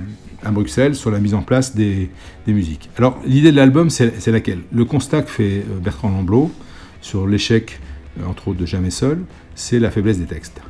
à 0.45 0.51
Bruxelles 0.51 0.95
sur 0.95 1.11
la 1.11 1.19
mise 1.19 1.35
en 1.35 1.43
place 1.43 1.75
des, 1.77 2.11
des 2.47 2.53
musiques. 2.53 2.89
Alors 2.97 3.19
l'idée 3.27 3.51
de 3.53 3.57
l'album, 3.57 3.91
c'est 3.91 4.27
laquelle? 4.29 4.61
Le 4.73 4.85
constat 4.85 5.23
que 5.23 5.31
fait 5.31 5.59
euh, 5.71 5.79
Bertrand 5.83 6.11
Lamblot 6.11 6.51
sur 7.01 7.27
l'échec, 7.27 7.79
euh, 8.21 8.27
entre 8.29 8.49
autres, 8.49 8.59
de 8.61 8.67
Jamais 8.67 8.91
Seul, 8.91 9.19
c'est 9.55 9.79
la 9.79 9.91
faiblesse 9.91 10.19
des 10.19 10.27
textes. 10.27 10.61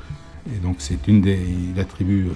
Et 0.55 0.59
donc 0.59 0.77
c'est 0.79 1.07
une 1.09 1.21
des... 1.21 1.39
Il 1.75 1.81
attribue 1.81 2.27
euh, 2.29 2.33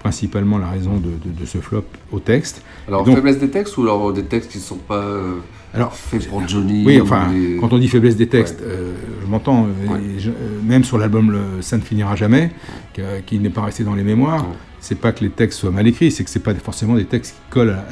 principalement 0.00 0.58
la 0.58 0.68
raison 0.68 0.98
de, 0.98 1.08
de- 1.24 1.40
de 1.40 1.46
ce 1.46 1.58
flop 1.58 1.84
au 2.12 2.18
texte. 2.20 2.62
Alors, 2.86 3.04
donc- 3.04 3.14
faiblesse 3.14 3.38
des 3.38 3.48
textes 3.48 3.78
ou 3.78 3.82
alors 3.82 4.12
des 4.12 4.24
textes 4.24 4.50
qui 4.50 4.58
ne 4.58 4.62
sont 4.62 4.76
pas 4.76 5.00
euh, 5.02 5.36
Alors, 5.72 5.94
faits 5.94 6.28
pour 6.28 6.46
Johnny 6.46 6.84
Oui, 6.84 7.00
ou 7.00 7.04
enfin, 7.04 7.28
quand 7.58 7.72
on 7.72 7.78
dit 7.78 7.88
faiblesse 7.88 8.16
des 8.16 8.26
textes, 8.28 8.60
euh, 8.60 8.92
je 9.24 9.26
m'entends, 9.30 9.66
euh, 9.66 10.30
même 10.62 10.84
sur 10.84 10.98
l'album 10.98 11.34
Ça 11.62 11.78
ne 11.78 11.82
finira 11.82 12.16
jamais, 12.16 12.50
qui, 12.92 13.00
qui 13.24 13.38
n'est 13.38 13.48
pas 13.48 13.62
resté 13.62 13.82
dans 13.82 13.94
les 13.94 14.02
mémoires, 14.04 14.46
c'est 14.84 14.96
pas 15.00 15.12
que 15.12 15.24
les 15.24 15.30
textes 15.30 15.58
soient 15.60 15.70
mal 15.70 15.86
écrits, 15.86 16.10
c'est 16.10 16.24
que 16.24 16.30
c'est 16.30 16.40
pas 16.42 16.54
forcément 16.56 16.94
des 16.94 17.06
textes 17.06 17.34
qui 17.36 17.40
collent 17.50 17.70
à, 17.70 17.84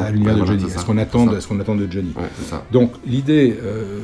à- 0.00 0.06
à 0.06 0.10
l'univers 0.10 0.34
Ouais, 0.34 0.40
de 0.40 0.46
Johnny, 0.46 0.64
à 0.64 0.78
ce 0.78 0.84
qu'on 0.86 0.96
attend, 0.96 1.38
ce 1.38 1.46
qu'on 1.46 1.60
attend 1.60 1.74
de 1.76 1.86
Johnny. 1.90 2.14
Ouais, 2.16 2.22
c'est 2.38 2.46
ça. 2.48 2.64
Donc 2.72 2.92
l'idée, 3.06 3.58
euh, 3.62 3.98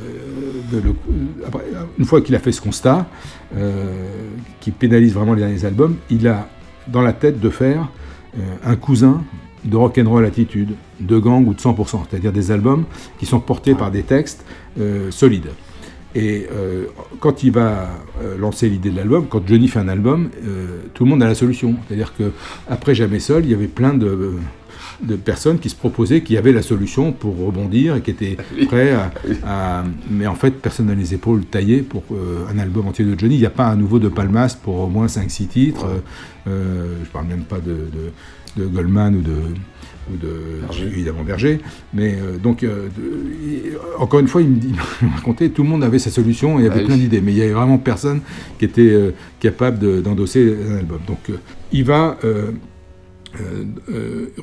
une 1.97 2.05
fois 2.05 2.21
qu'il 2.21 2.35
a 2.35 2.39
fait 2.39 2.51
ce 2.51 2.61
constat, 2.61 3.07
euh, 3.55 3.85
qui 4.59 4.71
pénalise 4.71 5.13
vraiment 5.13 5.33
les 5.33 5.41
derniers 5.41 5.65
albums, 5.65 5.95
il 6.09 6.27
a 6.27 6.47
dans 6.87 7.01
la 7.01 7.13
tête 7.13 7.39
de 7.39 7.49
faire 7.49 7.89
euh, 8.37 8.41
un 8.65 8.75
cousin 8.75 9.23
de 9.65 9.75
Rock'n'Roll 9.75 10.25
Attitude, 10.25 10.75
de 10.99 11.17
Gang 11.17 11.45
ou 11.47 11.53
de 11.53 11.59
100%, 11.59 12.01
c'est-à-dire 12.09 12.31
des 12.31 12.51
albums 12.51 12.85
qui 13.19 13.25
sont 13.25 13.39
portés 13.39 13.73
par 13.75 13.91
des 13.91 14.03
textes 14.03 14.45
solides. 15.09 15.47
Et 16.15 16.47
euh, 16.51 16.85
quand 17.19 17.43
il 17.43 17.51
va 17.51 17.89
euh, 18.23 18.37
lancer 18.37 18.69
l'idée 18.69 18.89
de 18.89 18.95
l'album, 18.95 19.27
quand 19.29 19.41
Johnny 19.47 19.67
fait 19.67 19.79
un 19.79 19.87
album, 19.89 20.29
euh, 20.45 20.79
tout 20.93 21.03
le 21.03 21.09
monde 21.09 21.21
a 21.21 21.27
la 21.27 21.35
solution. 21.35 21.75
C'est-à-dire 21.87 22.13
que 22.17 22.31
après 22.69 22.95
Jamais 22.95 23.19
Seul, 23.19 23.45
il 23.45 23.51
y 23.51 23.53
avait 23.53 23.67
plein 23.67 23.93
de, 23.93 24.33
de 25.01 25.15
personnes 25.15 25.59
qui 25.59 25.69
se 25.69 25.75
proposaient, 25.75 26.21
qui 26.21 26.37
avaient 26.37 26.53
la 26.53 26.61
solution 26.63 27.11
pour 27.11 27.37
rebondir 27.37 27.95
et 27.97 28.01
qui 28.01 28.11
étaient 28.11 28.37
prêts 28.67 28.93
à, 28.93 29.11
à- 29.45 29.83
Mais 30.09 30.25
en 30.27 30.35
fait, 30.35 30.51
personne 30.51 30.87
n'a 30.87 30.95
les 30.95 31.13
épaules 31.13 31.43
taillées 31.45 31.81
pour 31.81 32.03
un 32.51 32.57
album 32.57 32.87
entier 32.87 33.05
de 33.05 33.19
Johnny. 33.19 33.35
Il 33.35 33.39
n'y 33.41 33.45
a 33.45 33.51
pas 33.51 33.67
un 33.67 33.75
nouveau 33.75 33.99
de 33.99 34.07
Palmas 34.09 34.57
pour 34.61 34.79
au 34.79 34.87
moins 34.87 35.05
5-6 35.07 35.47
titres. 35.47 35.85
Je 36.47 37.09
parle 37.11 37.27
même 37.27 37.43
pas 37.43 37.59
de, 37.59 37.71
de, 37.73 38.11
de 38.57 38.65
Goldman 38.65 39.15
ou 39.15 39.21
de 39.21 39.33
ou 40.09 40.15
de 40.15 40.85
évidemment 40.87 41.23
Berger, 41.23 41.59
mais 41.93 42.15
euh, 42.15 42.37
donc 42.37 42.63
euh, 42.63 42.87
de- 42.97 43.77
encore 43.99 44.21
une 44.21 44.29
fois 44.29 44.41
il 44.41 44.47
me 44.49 44.55
dit, 44.55 44.71
il 45.01 45.07
raconté, 45.09 45.49
tout 45.49 45.63
le 45.63 45.69
monde 45.69 45.83
avait 45.83 45.99
sa 45.99 46.09
solution 46.09 46.59
et 46.59 46.65
avait 46.65 46.75
Ah 46.75 46.77
oui. 46.79 46.85
plein 46.85 46.95
d'idées, 46.97 47.19
mais 47.19 47.33
il 47.33 47.37
y 47.37 47.41
avait 47.41 47.51
vraiment 47.51 47.77
personne 47.77 48.21
qui 48.57 48.63
était 48.63 48.89
euh, 48.89 49.11
capable 49.41 49.79
de- 49.79 49.99
d'endosser 49.99 50.55
un 50.71 50.77
album. 50.77 50.99
Donc 51.05 51.19
il 51.73 51.83
va 51.83 52.17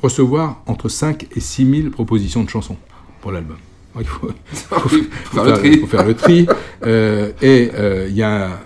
recevoir 0.02 0.62
entre 0.66 0.88
5 0.88 1.26
et 1.34 1.40
6 1.40 1.70
000 1.82 1.90
propositions 1.90 2.42
de 2.44 2.48
chansons 2.50 2.76
pour 3.20 3.32
l'album. 3.32 3.56
Il 3.98 4.04
faut, 4.06 4.28
faut- 4.52 4.88
Oui, 4.92 5.08
faut 5.24 5.36
faire 5.36 5.44
le 5.46 5.52
tri. 5.52 5.78
faut 5.78 5.86
faire 5.86 6.04
le 6.06 6.14
tri. 6.14 6.46
Et 7.42 7.70
il 8.10 8.14
y 8.16 8.22
a 8.22 8.60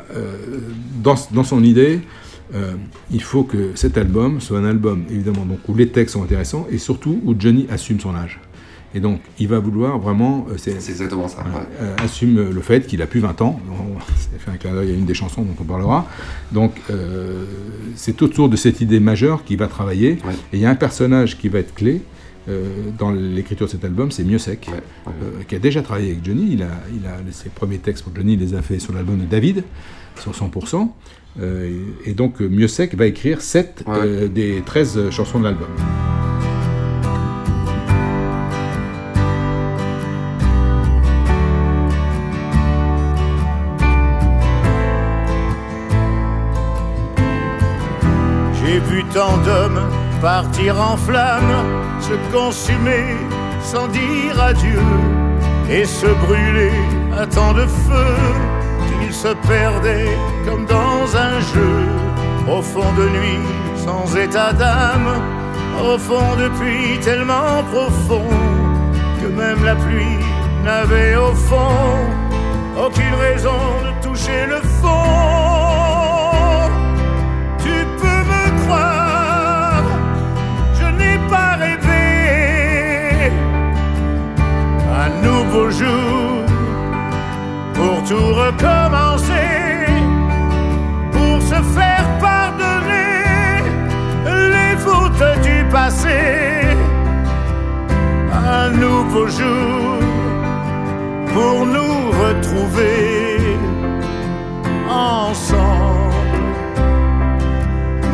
dans, 1.03 1.15
dans 1.33 1.45
son 1.45 1.63
idée, 1.63 2.01
euh, 2.55 2.73
il 3.11 3.23
faut 3.23 3.45
que 3.45 3.73
cet 3.75 3.99
album 3.99 4.41
soit 4.41 4.59
un 4.59 4.65
album 4.65 5.05
évidemment 5.11 5.45
donc 5.45 5.61
où 5.69 5.75
les 5.75 5.89
textes 5.89 6.15
sont 6.15 6.23
intéressants 6.23 6.67
et 6.71 6.79
surtout 6.79 7.21
où 7.25 7.35
Johnny 7.39 7.67
assume 7.71 8.01
son 8.01 8.15
âge. 8.15 8.41
Et 8.95 9.01
donc 9.01 9.21
il 9.39 9.49
va 9.49 9.59
vouloir 9.59 9.99
vraiment, 9.99 10.47
euh, 10.51 10.55
c'est 10.57 10.81
C'est 10.81 10.93
exactement 10.93 11.29
ça. 11.29 11.45
voilà, 11.51 11.67
euh, 11.81 11.95
assume 11.99 12.51
le 12.51 12.61
fait 12.63 12.87
qu'il 12.87 13.03
a 13.03 13.07
plus 13.07 13.21
20 13.21 13.43
ans. 13.43 13.61
Ça 14.17 14.39
fait 14.39 14.51
un 14.51 14.57
clin 14.57 14.73
d'œil 14.73 14.91
à 14.91 14.95
une 14.95 15.05
des 15.05 15.15
chansons 15.15 15.43
dont 15.43 15.55
on 15.61 15.65
parlera. 15.65 16.07
Donc, 16.53 16.73
c'est 17.95 18.23
autour 18.23 18.49
de 18.49 18.57
cette 18.57 18.81
idée 18.81 19.01
majeure 19.01 19.45
qu'il 19.45 19.59
va 19.59 19.67
travailler. 19.67 20.19
Ouais. 20.25 20.33
Et 20.53 20.57
il 20.57 20.61
y 20.61 20.67
a 20.67 20.71
un 20.71 20.75
personnage 20.75 21.37
qui 21.39 21.49
va 21.49 21.59
être 21.59 21.75
clé 21.75 22.03
dans 22.99 23.11
l'écriture 23.11 23.67
de 23.67 23.71
cet 23.71 23.85
album, 23.85 24.11
c'est 24.11 24.25
ouais. 24.69 24.75
euh, 25.09 25.43
qui 25.47 25.55
a 25.55 25.59
déjà 25.59 25.83
travaillé 25.83 26.13
avec 26.13 26.25
Johnny. 26.25 26.53
Il 26.53 26.63
a, 26.63 26.71
il 26.95 27.07
a 27.07 27.17
ses 27.33 27.51
premiers 27.51 27.79
textes 27.79 28.05
pour 28.05 28.15
Johnny, 28.15 28.35
il 28.35 28.41
les 28.41 28.55
a 28.55 28.63
fait 28.63 28.79
sur 28.79 28.93
l'album 28.93 29.19
de 29.19 29.25
David, 29.27 29.65
sur 30.19 30.33
100%. 30.33 30.89
Euh, 31.41 31.71
et 32.05 32.15
donc, 32.15 32.41
euh, 32.41 32.49
Miosek 32.49 32.95
va 32.97 33.07
écrire 33.07 33.41
7 33.41 33.85
Ouais. 33.87 34.29
des 34.29 34.63
13 34.65 35.11
chansons 35.11 35.39
de 35.39 35.45
l'album. 35.45 35.69
Partir 50.21 50.81
en 50.81 50.97
flammes, 50.97 51.65
se 52.01 52.15
consumer 52.33 53.17
sans 53.63 53.89
dire 53.89 54.43
adieu, 54.43 54.83
et 55.71 55.85
se 55.85 56.07
brûler 56.07 56.73
à 57.19 57.27
tant 57.27 57.53
de 57.53 57.67
feu 57.67 58.15
qu'ils 59.01 59.13
se 59.13 59.33
perdaient 59.47 60.17
comme 60.47 60.65
dans 60.67 61.17
un 61.17 61.41
jeu, 61.41 61.79
au 62.51 62.63
fond 62.63 62.93
de 62.97 63.09
nuit, 63.09 63.47
sans 63.77 64.17
état 64.17 64.53
d'âme, 64.53 65.11
au 65.83 65.99
fond 65.99 66.37
de 66.37 66.49
puits 66.59 66.99
tellement 67.01 67.63
profond 67.73 68.29
que 69.21 69.27
même 69.27 69.65
la 69.65 69.75
pluie 69.75 70.25
n'avait 70.65 71.17
au 71.17 71.35
fond 71.35 72.19
aucune 72.87 73.15
raison 73.15 73.59
de 73.85 74.07
toucher 74.07 74.47
le 74.47 74.61
fond. 74.81 75.48
Nouveau 99.19 99.29
jour 99.29 99.99
pour 101.35 101.67
nous 101.67 102.11
retrouver 102.11 103.57
ensemble, 104.89 106.15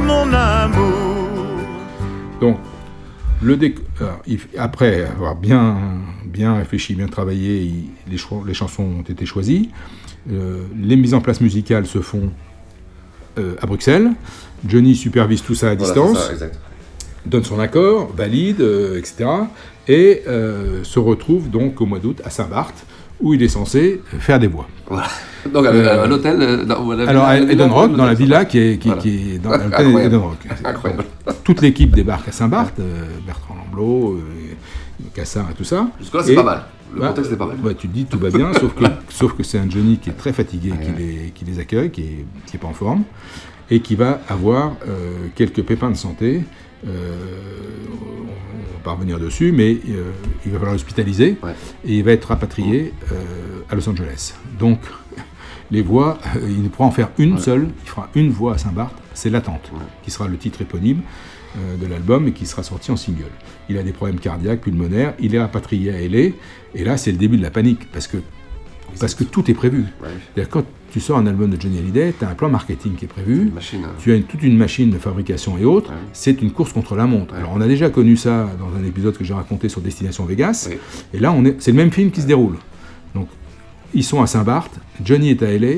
mon 0.07 0.33
amour. 0.33 1.29
Donc, 2.41 2.59
le 3.43 3.57
déc- 3.57 3.79
alors, 4.01 4.21
il- 4.27 4.39
après 4.59 5.05
avoir 5.05 5.37
bien, 5.37 5.77
bien 6.25 6.57
réfléchi, 6.57 6.95
bien 6.95 7.07
travaillé, 7.09 7.63
il- 7.63 7.89
les, 8.11 8.17
cho- 8.19 8.43
les 8.47 8.55
chansons 8.55 8.85
ont 8.85 9.03
été 9.03 9.27
choisies. 9.27 9.71
Euh, 10.33 10.63
les 10.81 10.97
mises 10.97 11.13
en 11.15 11.21
place 11.21 11.41
musicales 11.43 11.87
se 11.87 12.01
font 12.01 12.31
euh, 13.39 13.57
à 13.61 13.67
Bruxelles. 13.67 14.11
Johnny 14.67 14.95
supervise 14.95 15.43
tout 15.43 15.55
ça 15.55 15.71
à 15.71 15.75
Voilà, 15.75 15.93
distance, 15.93 16.39
ça, 16.39 16.47
donne 17.27 17.45
son 17.45 17.59
accord, 17.59 18.11
valide, 18.17 18.61
euh, 18.63 18.99
etc. 18.99 19.27
Et 19.89 20.23
euh, 20.29 20.83
se 20.85 20.99
retrouve 20.99 21.51
donc 21.51 21.81
au 21.81 21.87
mois 21.87 21.99
d'août 21.99 22.21
à 22.25 22.31
Saint-Barth, 22.31 22.87
où 23.21 23.35
il 23.35 23.43
est 23.43 23.49
censé 23.49 24.01
faire 24.19 24.39
des 24.39 24.47
voix. 24.47 24.67
Voilà. 24.89 25.07
Donc, 25.53 25.67
à, 25.67 25.71
Euh, 25.71 26.05
à 26.05 26.07
l'hôtel. 26.07 26.37
euh, 26.41 26.65
dans- 26.65 26.91
la 26.93 27.09
Alors, 27.09 27.25
à 27.25 27.35
la 27.35 27.41
villa- 27.41 27.53
Eden 27.53 27.71
Rock, 27.71 27.97
dans 27.97 28.07
la 28.07 28.15
villa 28.15 28.45
qui 28.47 28.59
est, 28.59 28.79
qui, 28.79 28.89
Voilà. 28.89 29.03
qui 29.03 29.35
est 29.35 29.39
dans 29.39 29.51
l'hôtel 29.53 29.67
Incroyable. 29.67 30.01
Eden 30.01 30.21
Rock. 30.21 30.39
Incroyable. 30.65 31.05
Toute 31.45 31.61
l'équipe 31.61 31.95
débarque 31.95 32.29
à 32.29 32.33
Saint-Barth, 32.33 32.79
euh, 32.81 33.05
Bertrand 33.27 33.55
Lamblot, 33.57 34.15
euh, 34.19 34.21
Cassard 35.15 35.51
et 35.51 35.55
tout 35.55 35.65
ça. 35.65 35.87
Jusque-là, 36.01 36.23
c'est 36.25 36.35
pas 36.35 36.43
mal. 36.43 36.63
Le 36.95 37.01
Ouais, 37.01 37.09
contexte 37.09 37.33
est 37.33 37.37
pas 37.37 37.47
mal. 37.47 37.57
ouais, 37.63 37.75
tu 37.75 37.89
te 37.89 37.93
dis 37.93 38.05
tout 38.05 38.19
va 38.19 38.31
bien, 38.31 38.53
sauf 38.55 38.75
que, 38.75 38.85
sauf 39.09 39.33
que 39.35 39.43
c'est 39.43 39.59
un 39.59 39.69
Johnny 39.69 39.99
qui 39.99 40.11
est 40.11 40.15
très 40.15 40.33
fatigué, 40.33 40.71
qui, 40.81 41.03
les, 41.03 41.31
qui 41.35 41.45
les 41.45 41.59
accueille, 41.59 41.91
qui 41.91 42.03
est, 42.03 42.25
qui 42.47 42.57
est 42.57 42.61
pas 42.61 42.69
en 42.69 42.73
forme, 42.75 43.03
et 43.71 43.81
qui 43.81 43.95
va 43.97 44.21
avoir 44.29 44.77
euh, 44.87 45.29
quelques 45.35 45.63
pépins 45.63 45.91
de 45.91 45.97
santé. 45.97 46.43
Euh, 46.87 47.17
on 47.91 48.77
va 48.77 48.81
pas 48.85 48.93
revenir 48.93 49.19
dessus, 49.19 49.53
mais 49.53 49.79
euh, 49.89 50.11
il 50.45 50.53
va 50.53 50.59
falloir 50.59 50.75
l'hospitaliser 50.75 51.39
et 51.85 51.97
il 51.97 52.05
va 52.05 52.13
être 52.13 52.27
rapatrié 52.27 52.93
à 53.71 53.75
Los 53.75 53.89
Angeles. 53.89 54.35
Donc, 54.59 54.79
les 55.71 55.81
voix, 55.83 56.19
il 56.47 56.69
pourra 56.71 56.89
en 56.89 56.91
faire 56.91 57.09
une 57.19 57.39
seule, 57.39 57.69
il 57.85 57.89
fera 57.89 58.09
une 58.15 58.31
voix 58.31 58.55
à 58.55 58.59
Saint-Barth, 58.59 58.95
c'est 59.15 59.31
L'attente, 59.31 59.73
qui 60.03 60.11
sera 60.11 60.29
le 60.29 60.37
titre 60.37 60.61
éponyme 60.61 61.01
de 61.81 61.87
l'album 61.87 62.27
et 62.29 62.33
qui 62.33 62.47
sera 62.47 62.63
sorti 62.63 62.91
en 62.91 62.97
single. 62.97 63.25
Il 63.69 63.79
a 63.79 63.83
des 63.83 63.93
problèmes 63.93 64.19
cardiaques, 64.21 64.61
pulmonaires, 64.63 65.15
il 65.21 65.35
est 65.35 65.41
rapatrié 65.41 65.91
à 65.93 66.01
LA, 66.09 66.31
et 66.75 66.85
là 66.85 66.97
c'est 66.97 67.13
le 67.13 67.19
début 67.19 67.37
de 67.37 67.43
la 67.43 67.51
panique, 67.51 67.91
parce 67.93 68.07
que, 68.07 68.17
parce 69.01 69.15
que 69.15 69.25
tout 69.25 69.51
est 69.51 69.55
prévu. 69.55 69.85
C'est-à-dire, 70.35 70.51
Quand 70.51 70.65
tu 70.91 71.01
sors 71.01 71.19
un 71.19 71.27
album 71.27 71.51
de 71.51 71.61
Johnny 71.61 71.79
Hallyday, 71.79 72.15
tu 72.19 72.25
as 72.25 72.29
un 72.29 72.35
plan 72.35 72.49
marketing 72.49 72.95
qui 72.95 73.05
est 73.07 73.09
prévu, 73.09 73.51
Machine, 73.53 73.81
hein. 73.85 73.91
tu 73.99 74.13
as 74.13 74.17
une- 74.17 74.23
toute 74.25 74.43
une 74.45 74.57
machine 74.57 74.91
de 74.91 74.99
fabrication 74.99 75.59
et 75.59 75.65
autres, 75.65 75.93
c'est 76.13 76.41
une 76.41 76.53
course 76.53 76.73
contre 76.73 76.95
la 76.95 77.07
montre. 77.07 77.35
Alors 77.35 77.51
on 77.55 77.61
a 77.61 77.67
déjà 77.67 77.91
connu 77.91 78.17
ça 78.17 78.49
dans 78.59 78.77
un 78.81 78.85
épisode 78.85 79.17
que 79.17 79.25
j'ai 79.25 79.35
raconté 79.35 79.69
sur 79.69 79.81
Destination 79.81 80.25
Vegas, 80.25 80.69
et 81.13 81.19
là 81.19 81.33
on 81.33 81.45
est, 81.45 81.57
c'est 81.61 81.73
le 81.73 81.77
même 81.77 81.91
film 81.91 82.11
qui 82.13 82.21
se 82.21 82.27
déroule. 82.27 82.57
Donc 83.15 83.29
ils 83.93 84.05
sont 84.05 84.23
à 84.23 84.27
Saint-Barth, 84.27 84.79
Johnny 85.05 85.31
est 85.31 85.43
à 85.43 85.51
LA, 85.53 85.69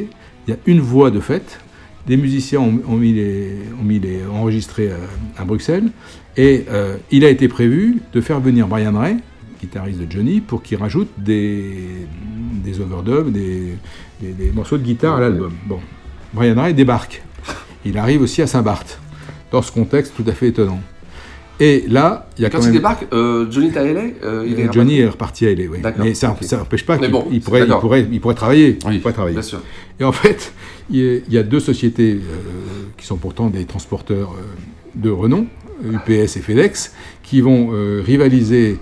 il 0.47 0.51
y 0.51 0.53
a 0.53 0.57
une 0.67 0.81
voix 0.81 1.11
de 1.11 1.21
fête, 1.21 1.59
des 2.07 2.17
musiciens 2.17 2.61
ont, 2.61 2.97
mis 2.97 3.13
les, 3.13 4.21
enregistrés 4.33 4.91
à, 4.93 5.43
à 5.43 5.45
Bruxelles, 5.45 5.91
et 6.37 6.65
euh, 6.71 6.97
il 7.11 7.25
a 7.25 7.31
été 7.31 7.49
prévu 7.49 7.99
de 8.13 8.21
faire 8.21 8.41
venir 8.41 8.69
Brian 8.69 8.97
Ray, 8.99 9.17
guitariste 9.61 10.01
de 10.01 10.11
Johnny, 10.11 10.41
pour 10.41 10.63
qu'il 10.63 10.79
rajoute 10.79 11.09
des, 11.17 12.07
des 12.65 12.81
overdubs, 12.81 13.33
des 13.33 14.51
morceaux 14.55 14.79
de 14.79 14.83
guitare 14.83 15.17
à 15.17 15.21
l'album. 15.21 15.53
Bon, 15.67 15.81
Brian 16.33 16.61
Ray 16.61 16.75
débarque. 16.75 17.23
Il 17.85 17.99
arrive 17.99 18.23
aussi 18.23 18.43
à 18.43 18.47
Saint-Barth, 18.47 19.01
dans 19.51 19.63
ce 19.63 19.73
contexte 19.73 20.15
tout 20.17 20.25
à 20.27 20.33
fait 20.33 20.49
étonnant. 20.49 20.81
Et 21.59 21.85
là, 21.89 22.29
il 22.37 22.43
y 22.43 22.45
a 22.45 22.51
Quand 22.51 22.59
quand 22.59 22.67
il 22.67 22.73
débarque, 22.73 23.07
euh, 23.13 23.51
Johnny 23.51 23.69
est 23.69 23.77
à 23.77 23.85
LA 23.85 24.01
euh, 24.23 24.45
il 24.47 24.61
est 24.61 24.69
Euh, 24.69 24.73
Johnny 24.73 24.99
est 24.99 25.09
reparti 25.09 25.47
à 25.47 25.55
LA, 25.55 25.65
oui. 25.71 25.79
Mais 25.99 26.15
ça 26.15 26.29
n'empêche 26.29 26.85
pas 26.85 26.97
Mais 26.97 27.03
qu'il 27.03 27.13
bon, 27.13 27.23
pourrait, 27.23 27.61
il, 27.61 27.67
d'accord. 27.67 27.81
pourrait, 27.81 28.07
il 28.11 28.21
pourrait 28.21 28.35
travailler. 28.35 28.79
il 28.91 29.01
pourrait 29.01 29.15
travailler. 29.15 29.35
bien 29.37 29.43
sûr. 29.43 29.61
Et 29.99 30.05
en 30.05 30.13
fait, 30.13 30.53
il 30.91 30.97
y 30.97 31.09
a, 31.09 31.15
il 31.27 31.33
y 31.33 31.39
a 31.39 31.43
deux 31.43 31.61
sociétés 31.61 32.13
euh, 32.15 32.85
qui 32.99 33.07
sont 33.07 33.17
pourtant 33.17 33.49
des 33.49 33.65
transporteurs 33.65 34.35
de 34.95 35.09
renom, 35.11 35.47
UPS 35.85 36.37
et 36.37 36.41
FedEx, 36.41 36.93
qui 37.23 37.41
vont 37.41 37.71
rivaliser 38.03 38.79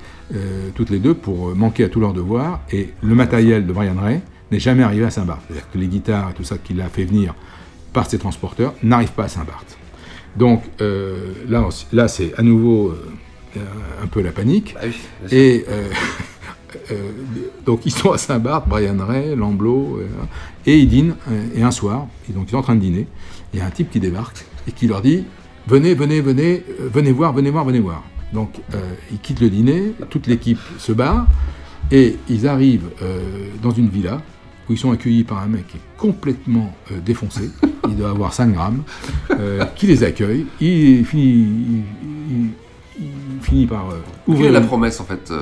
toutes 0.75 0.91
les 0.91 0.99
deux 0.99 1.15
pour 1.15 1.55
manquer 1.55 1.85
à 1.85 1.89
tous 1.89 2.01
leurs 2.01 2.13
devoirs. 2.13 2.61
Et 2.73 2.89
le 3.03 3.15
matériel 3.15 3.67
de 3.67 3.73
Brian 3.73 3.97
Ray 4.01 4.21
n'est 4.51 4.61
jamais 4.61 4.83
arrivé 4.83 5.05
à 5.05 5.11
Saint-Barth. 5.11 5.43
C'est-à-dire 5.47 5.71
que 5.73 5.79
les 5.79 5.87
guitares 5.87 6.31
et 6.31 6.35
tout 6.35 6.45
ça 6.45 6.57
qu'il 6.59 6.81
a 6.81 6.89
fait 6.89 7.05
venir 7.05 7.35
par 7.93 8.09
ces 8.11 8.19
transporteurs 8.19 8.75
n'arrivent 8.83 9.13
pas 9.13 9.25
à 9.25 9.29
Saint-Barth. 9.29 9.77
Donc 10.37 10.63
euh, 10.81 11.33
là, 11.49 11.69
là 11.93 12.09
c'est 12.09 12.33
à 12.39 12.43
nouveau 12.43 12.89
euh, 13.57 13.61
un 14.03 14.07
peu 14.07 14.21
la 14.21 14.33
panique. 14.33 14.75
Bah 14.75 14.81
oui, 14.85 14.93
sûr. 15.29 15.39
et 15.39 15.65
euh, 16.91 16.95
donc 17.65 17.87
ils 17.87 17.93
sont 17.93 18.11
à 18.13 18.19
Saint-Barth, 18.19 18.69
Brian 18.69 18.97
Ray, 18.99 19.37
Lamblot, 19.37 20.01
et 20.67 20.79
ils 20.79 20.89
dînent. 20.89 21.15
et 21.55 21.63
un 21.63 21.71
soir, 21.71 22.07
ils- 22.29 22.35
donc 22.35 22.45
ils 22.49 22.51
sont 22.51 22.57
en 22.59 22.63
train 22.63 22.75
de 22.75 22.81
dîner. 22.81 23.07
Il 23.53 23.59
y 23.61 23.63
a 23.63 23.67
un 23.67 23.71
type 23.71 23.91
qui 23.91 24.01
débarque 24.01 24.45
et 24.69 24.73
qui 24.73 24.87
leur 24.89 25.01
dit 25.03 25.25
Venez, 25.67 25.95
venez, 25.95 26.21
venez, 26.21 26.63
venez 26.93 27.13
voir, 27.13 27.33
venez 27.33 27.51
voir, 27.51 27.65
venez 27.65 27.79
voir. 27.81 28.03
Donc 28.33 28.51
ils 29.13 29.19
quittent 29.19 29.41
le 29.41 29.49
dîner, 29.51 29.95
toute 30.11 30.27
l'équipe 30.27 30.59
se 30.79 30.93
barre 30.93 31.27
et 31.93 32.17
ils 32.29 32.49
arrivent 32.49 32.89
dans 33.63 33.71
une 33.71 33.89
villa 33.89 34.21
où 34.69 34.73
ils 34.73 34.79
sont 34.79 34.93
accueillis 34.93 35.25
par 35.25 35.39
un 35.39 35.47
mec 35.47 35.67
qui 35.69 35.77
est 35.77 35.81
complètement 35.99 36.75
euh, 36.93 36.99
défoncé, 37.05 37.51
il 37.89 37.97
doit 37.97 38.11
avoir 38.11 38.33
5 38.33 38.53
grammes, 38.53 38.83
euh, 39.31 39.65
qui 39.77 39.87
les 39.87 40.03
accueille, 40.05 40.47
il 40.61 41.05
finit, 41.05 41.25
il, 41.25 41.83
il- 42.31 42.51
il 42.97 43.43
finit 43.43 43.67
par 43.67 43.91
euh, 43.91 43.95
Quelle 44.25 44.35
ouvrir 44.35 44.49
est 44.51 44.53
la 44.53 44.61
promesse 44.61 45.01
en 45.01 45.05
fait 45.05 45.33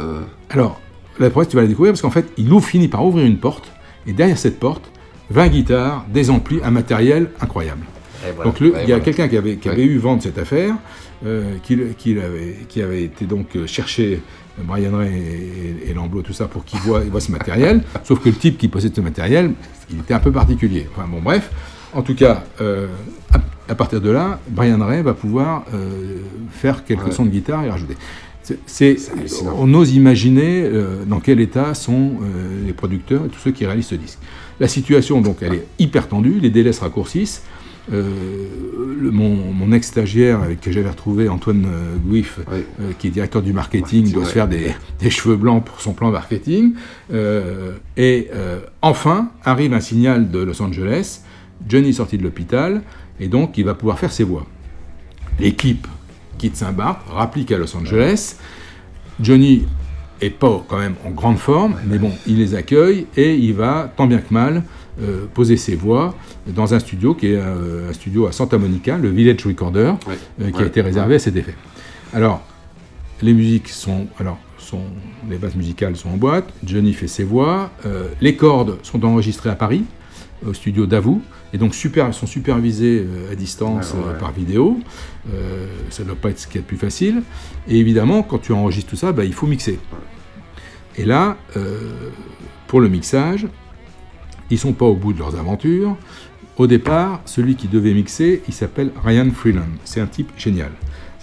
alors, 0.51 0.81
la 1.21 1.29
promesse, 1.31 1.49
tu 1.49 1.57
vas 1.57 1.63
la 1.63 1.69
découvrir 1.69 1.93
parce 1.93 2.01
qu'en 2.03 2.11
fait, 2.11 2.27
il 2.39 2.51
ouvre, 2.53 2.65
finit 2.65 2.89
par 2.89 3.05
ouvrir 3.05 3.27
une 3.27 3.37
porte, 3.39 3.71
et 4.07 4.13
derrière 4.15 4.39
cette 4.39 4.59
porte, 4.59 4.91
20 5.31 5.49
guitares, 5.49 6.05
des 6.13 6.31
amplis, 6.31 6.61
un 6.65 6.71
matériel 6.71 7.31
incroyable. 7.41 7.85
Voilà. 8.35 8.51
Donc, 8.51 8.61
le- 8.61 8.69
il 8.69 8.73
y 8.73 8.77
a 8.77 8.85
voilà. 8.87 9.01
quelqu'un 9.01 9.29
qui 9.29 9.37
avait, 9.37 9.57
qui 9.57 9.69
Ouais. 9.69 9.75
avait 9.75 9.85
eu 9.85 9.99
vent 9.99 10.17
de 10.17 10.23
cette 10.23 10.39
affaire, 10.39 10.75
euh, 11.27 11.55
qui, 11.63 11.75
avait, 12.19 12.57
qui 12.69 12.83
avait 12.83 13.03
été 13.05 13.25
donc 13.27 13.55
euh, 13.57 13.67
chercher 13.67 14.21
Brian 14.59 14.97
Ray 14.97 15.13
et, 15.87 15.91
et 15.91 15.95
Lamblot, 15.95 16.23
tout 16.23 16.33
ça, 16.33 16.47
pour 16.47 16.65
qu'ils 16.65 16.81
voient, 16.81 17.03
ils 17.05 17.11
voient 17.11 17.21
ce 17.21 17.33
matériel. 17.33 17.83
Sauf 18.05 18.21
que 18.21 18.29
le 18.29 18.35
type 18.35 18.59
qui 18.59 18.69
possède 18.69 18.95
ce 18.95 19.01
matériel, 19.01 19.53
il 19.91 20.01
était 20.01 20.15
un 20.15 20.21
peu 20.21 20.33
particulier. 20.33 20.87
Enfin, 20.95 21.07
bon, 21.09 21.21
bref. 21.21 21.51
En 21.95 22.03
tout 22.03 22.15
cas, 22.15 22.45
euh, 22.61 22.87
à, 23.33 23.39
à 23.69 23.75
partir 23.75 24.01
de 24.01 24.11
là, 24.11 24.41
Brian 24.49 24.79
Ray 24.85 25.03
va 25.03 25.15
pouvoir 25.15 25.65
euh, 25.75 26.19
faire 26.51 26.85
quelques 26.85 27.05
Ouais. 27.07 27.13
sons 27.13 27.25
de 27.27 27.31
guitare 27.31 27.65
et 27.65 27.71
rajouter. 27.71 27.97
C'est- 28.67 28.97
on 29.57 29.73
ose 29.75 29.95
imaginer 29.95 30.63
euh, 30.65 31.05
dans 31.07 31.21
quel 31.21 31.39
état 31.39 31.75
sont 31.75 32.15
euh, 32.23 32.67
les 32.67 32.73
producteurs 32.73 33.25
et 33.25 33.29
tous 33.29 33.39
ceux 33.39 33.53
qui 33.53 33.65
réalisent 33.67 33.87
ce 33.87 33.95
disque. 33.95 34.19
La 34.59 34.67
situation, 34.69 35.21
donc, 35.21 35.39
elle 35.43 35.55
est 35.55 35.67
hyper 35.79 36.09
tendue, 36.09 36.41
les 36.41 36.51
délais 36.51 36.73
se 36.73 36.81
raccourcissent. 36.81 37.43
Euh, 37.93 38.15
le- 39.01 39.11
mon, 39.11 39.35
mon 39.53 39.73
ex-stagiaire 39.73 40.41
avec 40.41 40.61
que 40.61 40.71
j'avais 40.71 40.91
retrouvé, 40.91 41.29
Antoine 41.29 41.65
euh, 41.67 41.97
Gouif, 41.97 42.39
euh, 42.53 42.63
qui 42.99 43.09
est 43.09 43.11
directeur 43.11 43.43
du 43.43 43.53
marketing, 43.53 44.13
doit 44.13 44.23
se 44.23 44.29
ouais. 44.29 44.35
faire 44.35 44.49
des, 44.49 44.73
des 45.01 45.11
cheveux 45.11 45.37
blancs 45.37 45.65
pour 45.65 45.81
son 45.81 45.93
plan 45.93 46.11
marketing. 46.13 46.75
Et 47.97 48.29
enfin, 48.83 49.31
arrive 49.45 49.73
un 49.75 49.81
signal 49.81 50.31
de 50.31 50.39
Los 50.39 50.63
Angeles, 50.63 51.23
Johnny 51.69 51.89
est 51.91 51.95
sorti 51.95 52.19
de 52.19 52.23
l'hôpital, 52.23 52.83
et 53.19 53.29
donc 53.29 53.59
il 53.59 53.65
va 53.65 53.75
pouvoir 53.75 53.99
faire 53.99 54.13
ses 54.13 54.25
voix. 54.25 54.47
L'équipe 55.41 55.87
quitte 56.39 56.57
Saint-Barth, 56.57 57.01
rapplique 57.09 57.51
à 57.53 57.59
Los 57.59 57.77
Angeles. 57.77 58.37
Johnny 59.21 59.67
est 60.21 60.31
pas 60.31 60.65
quand 60.69 60.79
même 60.79 60.95
en 61.05 61.11
grande 61.11 61.39
forme, 61.39 61.77
mais 61.87 61.99
bon, 61.99 62.13
il 62.27 62.39
les 62.39 62.55
accueille 62.55 63.07
et 63.17 63.35
il 63.35 63.55
va, 63.55 63.93
tant 63.97 64.07
bien 64.07 64.19
que 64.19 64.33
mal, 64.33 64.63
euh, 65.01 65.25
poser 65.33 65.57
ses 65.57 65.75
voix 65.75 66.15
dans 66.47 66.75
un 66.75 66.79
studio 66.79 67.15
qui 67.15 67.29
est 67.29 67.37
euh, 67.37 67.91
un 67.91 67.93
studio 67.93 68.27
à 68.27 68.33
Santa 68.33 68.59
Monica, 68.59 68.99
le 68.99 69.11
Village 69.11 69.45
Recorder, 69.47 69.95
euh, 70.41 70.51
qui 70.51 70.63
a 70.63 70.67
été 70.67 70.81
réservé 70.81 71.17
à 71.17 71.19
cet 71.19 71.37
effet. 71.37 71.55
Alors, 72.13 72.43
les 73.21 73.33
musiques 73.33 73.69
sont, 73.69 74.07
alors, 74.19 74.39
sont, 74.59 74.83
les 75.31 75.37
bases 75.37 75.55
musicales 75.55 75.97
sont 75.97 76.11
en 76.11 76.17
boîte. 76.17 76.53
Johnny 76.65 76.93
fait 76.93 77.07
ses 77.07 77.25
voix. 77.25 77.71
euh, 77.87 78.09
les 78.21 78.37
cordes 78.37 78.79
sont 78.83 79.05
enregistrées 79.05 79.51
à 79.51 79.55
Paris, 79.55 79.85
au 80.45 80.53
studio 80.53 80.87
Davou, 80.87 81.23
et 81.53 81.59
donc 81.59 81.75
super, 81.75 82.13
sont 82.13 82.27
supervisées 82.27 83.07
à 83.31 83.35
distance 83.37 83.93
ouais, 83.95 84.13
ouais. 84.13 84.19
par 84.19 84.33
vidéo. 84.33 84.81
Euh, 85.33 85.67
ça 85.91 86.03
ne 86.03 86.09
doit 86.09 86.17
pas 86.17 86.31
être 86.31 86.41
ce 86.41 86.49
qui 86.49 86.59
est 86.59 86.63
le 86.63 86.67
plus 86.67 86.77
facile. 86.77 87.23
Et 87.69 87.79
évidemment, 87.79 88.23
quand 88.25 88.39
tu 88.39 88.53
enregistres 88.53 88.91
tout 88.91 88.97
ça, 88.97 89.13
bah, 89.13 89.25
il 89.25 89.33
faut 89.33 89.47
mixer. 89.47 89.79
Et 90.97 91.05
là, 91.05 91.37
pour 92.67 92.81
le 92.81 92.89
mixage, 92.89 93.47
ils 94.51 94.59
sont 94.59 94.73
pas 94.73 94.85
au 94.85 94.95
bout 94.95 95.13
de 95.13 95.19
leurs 95.19 95.39
aventures. 95.39 95.97
Au 96.59 96.67
départ, 96.67 97.23
celui 97.25 97.57
qui 97.57 97.69
devait 97.69 97.95
mixer, 97.95 98.43
il 98.47 98.55
s'appelle 98.55 98.91
Ryan 99.05 99.31
Freeland. 99.31 99.63
C'est 99.85 100.01
un 100.01 100.07
type 100.07 100.31
génial. 100.37 100.71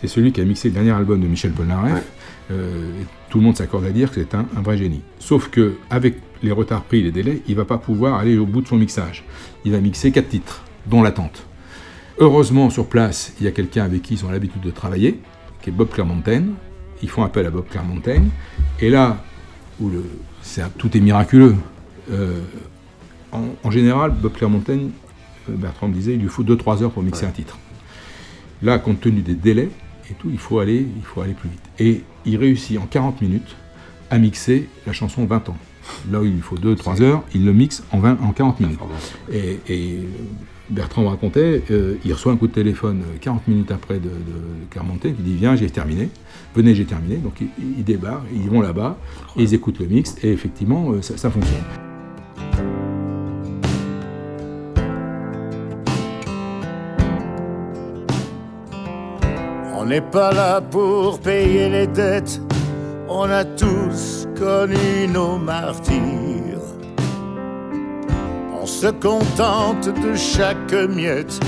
C'est 0.02 0.08
celui 0.08 0.32
qui 0.32 0.42
a 0.42 0.46
mixé 0.46 0.70
le 0.70 0.74
dernier 0.74 0.92
album 0.92 1.22
de 1.22 1.28
Michel 1.28 1.52
Polnareff. 1.52 2.04
Euh, 2.52 2.92
tout 3.30 3.38
le 3.38 3.44
monde 3.44 3.56
s'accorde 3.56 3.86
à 3.86 3.92
dire 3.92 4.10
que 4.10 4.16
c'est 4.16 4.34
un, 4.34 4.48
un 4.58 4.62
vrai 4.62 4.78
génie. 4.78 5.02
Sauf 5.20 5.50
que 5.50 5.76
avec 5.90 6.16
les 6.42 6.52
retards 6.52 6.84
pris, 6.84 7.04
les 7.04 7.12
délais, 7.12 7.42
il 7.48 7.56
va 7.56 7.66
pas 7.66 7.78
pouvoir 7.78 8.16
aller 8.16 8.38
au 8.38 8.46
bout 8.46 8.62
de 8.62 8.68
son 8.68 8.78
mixage. 8.78 9.24
Il 9.66 9.72
va 9.72 9.80
mixer 9.80 10.12
quatre 10.12 10.30
titres, 10.30 10.64
dont 10.88 11.04
l'attente. 11.04 11.44
Heureusement, 12.18 12.70
sur 12.70 12.88
place, 12.88 13.34
il 13.40 13.46
y 13.46 13.48
a 13.48 13.52
quelqu'un 13.52 13.84
avec 13.86 14.02
qui 14.02 14.16
ils 14.16 14.26
ont 14.26 14.32
l'habitude 14.32 14.62
de 14.62 14.72
travailler, 14.72 15.20
qui 15.62 15.70
est 15.70 15.74
Bob 15.74 15.90
Clermontaine. 15.90 16.54
Ils 17.02 17.10
font 17.10 17.24
appel 17.24 17.46
à 17.46 17.52
Bob 17.52 17.66
Clermontaine. 17.70 18.30
Et 18.82 18.90
là, 18.90 19.24
où 19.80 19.90
le, 19.90 20.04
tout 20.78 20.98
est 20.98 21.00
miraculeux, 21.00 21.56
euh, 22.12 22.42
en, 23.32 23.72
général, 23.72 24.12
Bob 24.12 24.34
Clermontaine, 24.34 24.92
Bertrand 25.58 25.88
me 25.88 25.94
disait, 25.94 26.14
il 26.14 26.20
lui 26.20 26.30
faut 26.30 26.44
2-3 26.44 26.84
heures 26.84 26.92
pour 26.92 27.04
mixer 27.04 27.26
un 27.26 27.32
titre. 27.32 27.58
Là, 28.62 28.78
compte 28.80 29.02
tenu 29.02 29.22
des 29.22 29.36
délais 29.36 29.70
et 30.10 30.14
tout, 30.14 30.30
il 30.32 30.38
faut 30.38 30.60
aller, 30.60 30.86
il 30.96 31.04
faut 31.04 31.22
aller 31.22 31.34
plus 31.34 31.50
vite. 31.50 31.62
Et 31.80 32.04
il 32.26 32.38
réussit 32.38 32.78
en 32.78 32.86
40 32.86 33.22
minutes 33.22 33.56
à 34.10 34.18
mixer 34.18 34.68
la 34.86 34.94
chanson 34.94 35.26
20 35.26 35.50
ans. 35.50 35.58
Là 36.12 36.22
où 36.22 36.26
il 36.26 36.34
lui 36.34 36.42
faut 36.42 36.58
2-3 36.58 37.02
heures, 37.02 37.24
il 37.34 37.46
le 37.46 37.54
mixe 37.54 37.84
en, 37.92 38.00
20, 38.00 38.20
en 38.22 38.32
40 38.32 38.60
minutes. 38.60 38.80
Et, 39.32 40.00
Bertrand 40.70 41.02
me 41.02 41.08
racontait, 41.08 41.64
euh, 41.72 41.96
il 42.06 42.14
reçoit 42.14 42.32
un 42.32 42.36
coup 42.36 42.46
de 42.46 42.54
téléphone 42.54 43.02
40 43.22 43.48
minutes 43.48 43.72
après 43.72 43.96
de, 43.96 44.10
de 44.10 44.68
Clermontaine 44.70 45.16
qui 45.16 45.24
dit 45.24 45.34
Viens, 45.34 45.56
j'ai 45.56 45.68
terminé. 45.68 46.10
Venez, 46.54 46.76
j'ai 46.76 46.86
terminé. 46.86 47.16
Donc 47.16 47.42
ils, 47.42 47.84
débarquent, 47.84 48.28
ils 48.32 48.50
vont 48.50 48.62
là-bas, 48.62 49.00
et 49.36 49.42
ils 49.42 49.54
écoutent 49.56 49.80
le 49.80 49.88
mix, 49.88 50.16
et 50.22 50.32
effectivement, 50.32 50.92
euh, 50.92 51.02
ça 51.02 51.32
fonctionne. 51.32 51.89
N'est 59.90 60.02
pas 60.02 60.32
là 60.32 60.62
pour 60.62 61.20
payer 61.20 61.68
les 61.68 61.88
dettes, 61.88 62.40
on 63.10 63.24
a 63.24 63.44
tous 63.44 64.28
connu 64.38 65.08
nos 65.12 65.40
martyrs. 65.40 66.68
On 68.62 68.68
se 68.68 68.86
contente 68.86 69.88
de 69.88 70.16
chaque 70.16 70.74
miette, 70.74 71.40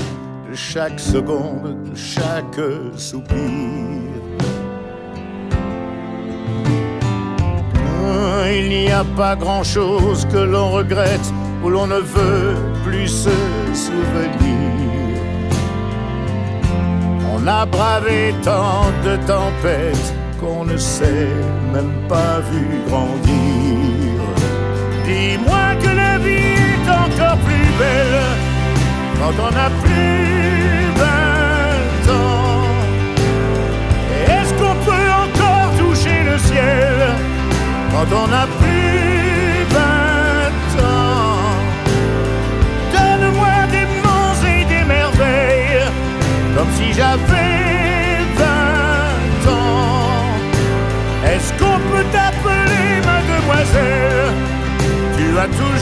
de 0.50 0.56
chaque 0.56 0.98
seconde, 0.98 1.84
de 1.88 1.94
chaque 1.94 2.60
soupir. 2.96 3.36
Il 8.54 8.68
n'y 8.68 8.90
a 8.90 9.04
pas 9.16 9.36
grand-chose 9.36 10.26
que 10.32 10.38
l'on 10.38 10.72
regrette, 10.72 11.32
où 11.62 11.70
l'on 11.70 11.86
ne 11.86 12.00
veut 12.00 12.56
plus 12.84 13.06
se 13.06 13.30
souvenir. 13.72 14.61
On 17.44 17.48
a 17.48 17.66
bravé 17.66 18.32
tant 18.44 18.92
de 19.04 19.16
tempêtes 19.26 20.14
qu'on 20.38 20.64
ne 20.64 20.76
s'est 20.76 21.26
même 21.72 21.92
pas 22.08 22.38
vu 22.48 22.64
grandir. 22.86 24.20
Dis-moi 25.04 25.74
que 25.82 25.88
la 25.88 26.18
vie 26.18 26.54
est 26.76 26.88
encore 26.88 27.38
plus 27.38 27.70
belle 27.80 28.22
quand 29.18 29.34
on 29.42 29.52
a 29.66 29.70
plus 29.82 30.86
vingt 31.02 32.12
ans. 32.12 32.62
Est-ce 34.28 34.52
qu'on 34.54 34.76
peut 34.86 35.10
encore 35.24 35.70
toucher 35.78 36.22
le 36.22 36.38
ciel 36.38 36.94
quand 37.90 38.10
on 38.22 38.32
a 38.32 38.46
plus 38.46 38.61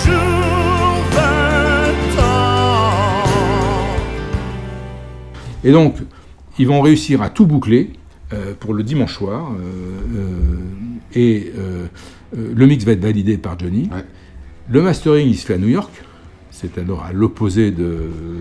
toujours 0.04 1.02
vingt 1.12 2.22
ans. 2.22 2.92
Et 5.64 5.72
donc, 5.72 5.96
ils 6.58 6.66
vont 6.66 6.80
réussir 6.80 7.22
à 7.22 7.30
tout 7.30 7.46
boucler 7.46 7.90
euh, 8.32 8.54
pour 8.58 8.74
le 8.74 8.82
dimanche 8.82 9.14
soir. 9.14 9.52
Euh, 9.52 10.00
euh, 10.16 11.18
et 11.18 11.52
le 12.32 12.66
mix 12.66 12.84
va 12.84 12.92
être 12.92 13.02
validé 13.02 13.36
par 13.36 13.58
Johnny. 13.58 13.88
Ouais. 13.92 14.04
Le 14.68 14.82
mastering, 14.82 15.28
il 15.28 15.36
se 15.36 15.44
fait 15.44 15.54
à 15.54 15.58
New 15.58 15.68
York 15.68 15.90
c'est 16.60 16.78
alors 16.78 17.02
à 17.04 17.12
l'opposé 17.12 17.70
de, 17.70 17.96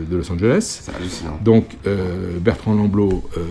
de, 0.09 0.17
Los 0.17 0.31
Angeles. 0.31 0.81
C'est 0.83 0.95
hallucinant. 0.95 1.39
Donc 1.43 1.77
euh, 1.87 2.37
Bertrand 2.39 2.73
Lamblot 2.73 3.23
euh, 3.37 3.41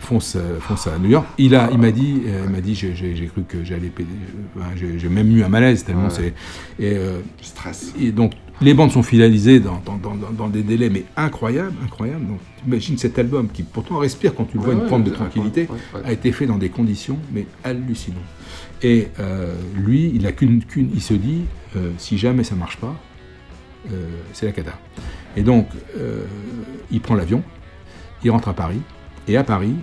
fonce, 0.00 0.36
fonce, 0.60 0.86
à 0.88 0.98
New 0.98 1.10
York. 1.10 1.26
Il 1.38 1.54
a, 1.54 1.68
il 1.72 1.78
m'a 1.78 1.90
dit, 1.90 2.22
euh, 2.26 2.42
il 2.46 2.50
m'a 2.52 2.60
dit, 2.60 2.74
j'ai 2.74 3.26
cru 3.32 3.42
que 3.48 3.64
j'allais, 3.64 3.90
j'ai 4.96 5.08
même 5.08 5.36
eu 5.36 5.42
un 5.42 5.48
malaise 5.48 5.84
tellement 5.84 6.04
Ouais. 6.04 6.10
c'est. 6.10 6.34
Et, 6.78 6.96
euh, 6.96 7.20
Stress. 7.40 7.92
et 8.00 8.12
donc 8.12 8.32
les 8.60 8.72
bandes 8.74 8.90
sont 8.90 9.02
finalisées 9.02 9.60
dans, 9.60 9.82
dans, 9.84 9.96
dans, 9.96 10.14
dans- 10.14 10.30
dans 10.32 10.48
des 10.48 10.62
délais 10.62 10.88
mais 10.90 11.04
incroyables, 11.16 11.74
incroyables. 11.84 12.26
Donc 12.26 12.38
imagine 12.66 12.96
cet 12.98 13.18
album 13.18 13.48
qui 13.52 13.62
pourtant 13.62 13.98
respire 13.98 14.34
quand 14.34 14.44
tu 14.44 14.56
le 14.56 14.62
vois 14.62 14.70
Ouais, 14.72 14.76
une 14.76 14.82
ouais, 14.84 14.88
forme 14.88 15.04
de 15.04 15.10
tranquillité, 15.10 15.68
a 16.04 16.12
été 16.12 16.32
fait 16.32 16.46
dans 16.46 16.58
des 16.58 16.68
conditions 16.70 17.18
mais 17.34 17.46
hallucinantes. 17.64 18.18
Et 18.82 19.08
euh, 19.20 19.54
lui, 19.74 20.10
il 20.14 20.26
a 20.26 20.32
qu'une, 20.32 20.62
qu'une- 20.62 20.90
il 20.94 21.00
se 21.02 21.14
dit, 21.14 21.42
euh, 21.76 21.90
si 21.98 22.18
jamais 22.18 22.44
ça 22.44 22.54
marche 22.54 22.76
pas, 22.76 22.88
euh, 22.88 23.15
c'est 24.32 24.46
la 24.46 24.52
cata. 24.52 24.72
Et 25.36 25.42
donc, 25.42 25.68
euh, 25.98 26.24
il 26.90 27.00
prend 27.00 27.14
l'avion, 27.14 27.42
il 28.24 28.30
rentre 28.30 28.48
à 28.48 28.54
Paris, 28.54 28.80
et 29.28 29.36
à 29.36 29.44
Paris, 29.44 29.74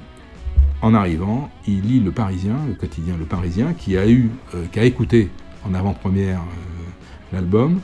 en 0.81 0.93
arrivant, 0.93 1.49
il 1.67 1.81
lit 1.81 1.99
Le 1.99 2.11
Parisien, 2.11 2.55
le 2.67 2.73
quotidien 2.73 3.15
Le 3.17 3.25
Parisien, 3.25 3.73
qui 3.73 3.97
a 3.97 4.07
eu, 4.07 4.29
euh, 4.55 4.65
qui 4.71 4.79
a 4.79 4.83
écouté 4.83 5.29
en 5.65 5.73
avant-première 5.73 6.39
euh, 6.39 7.33
l'album 7.33 7.79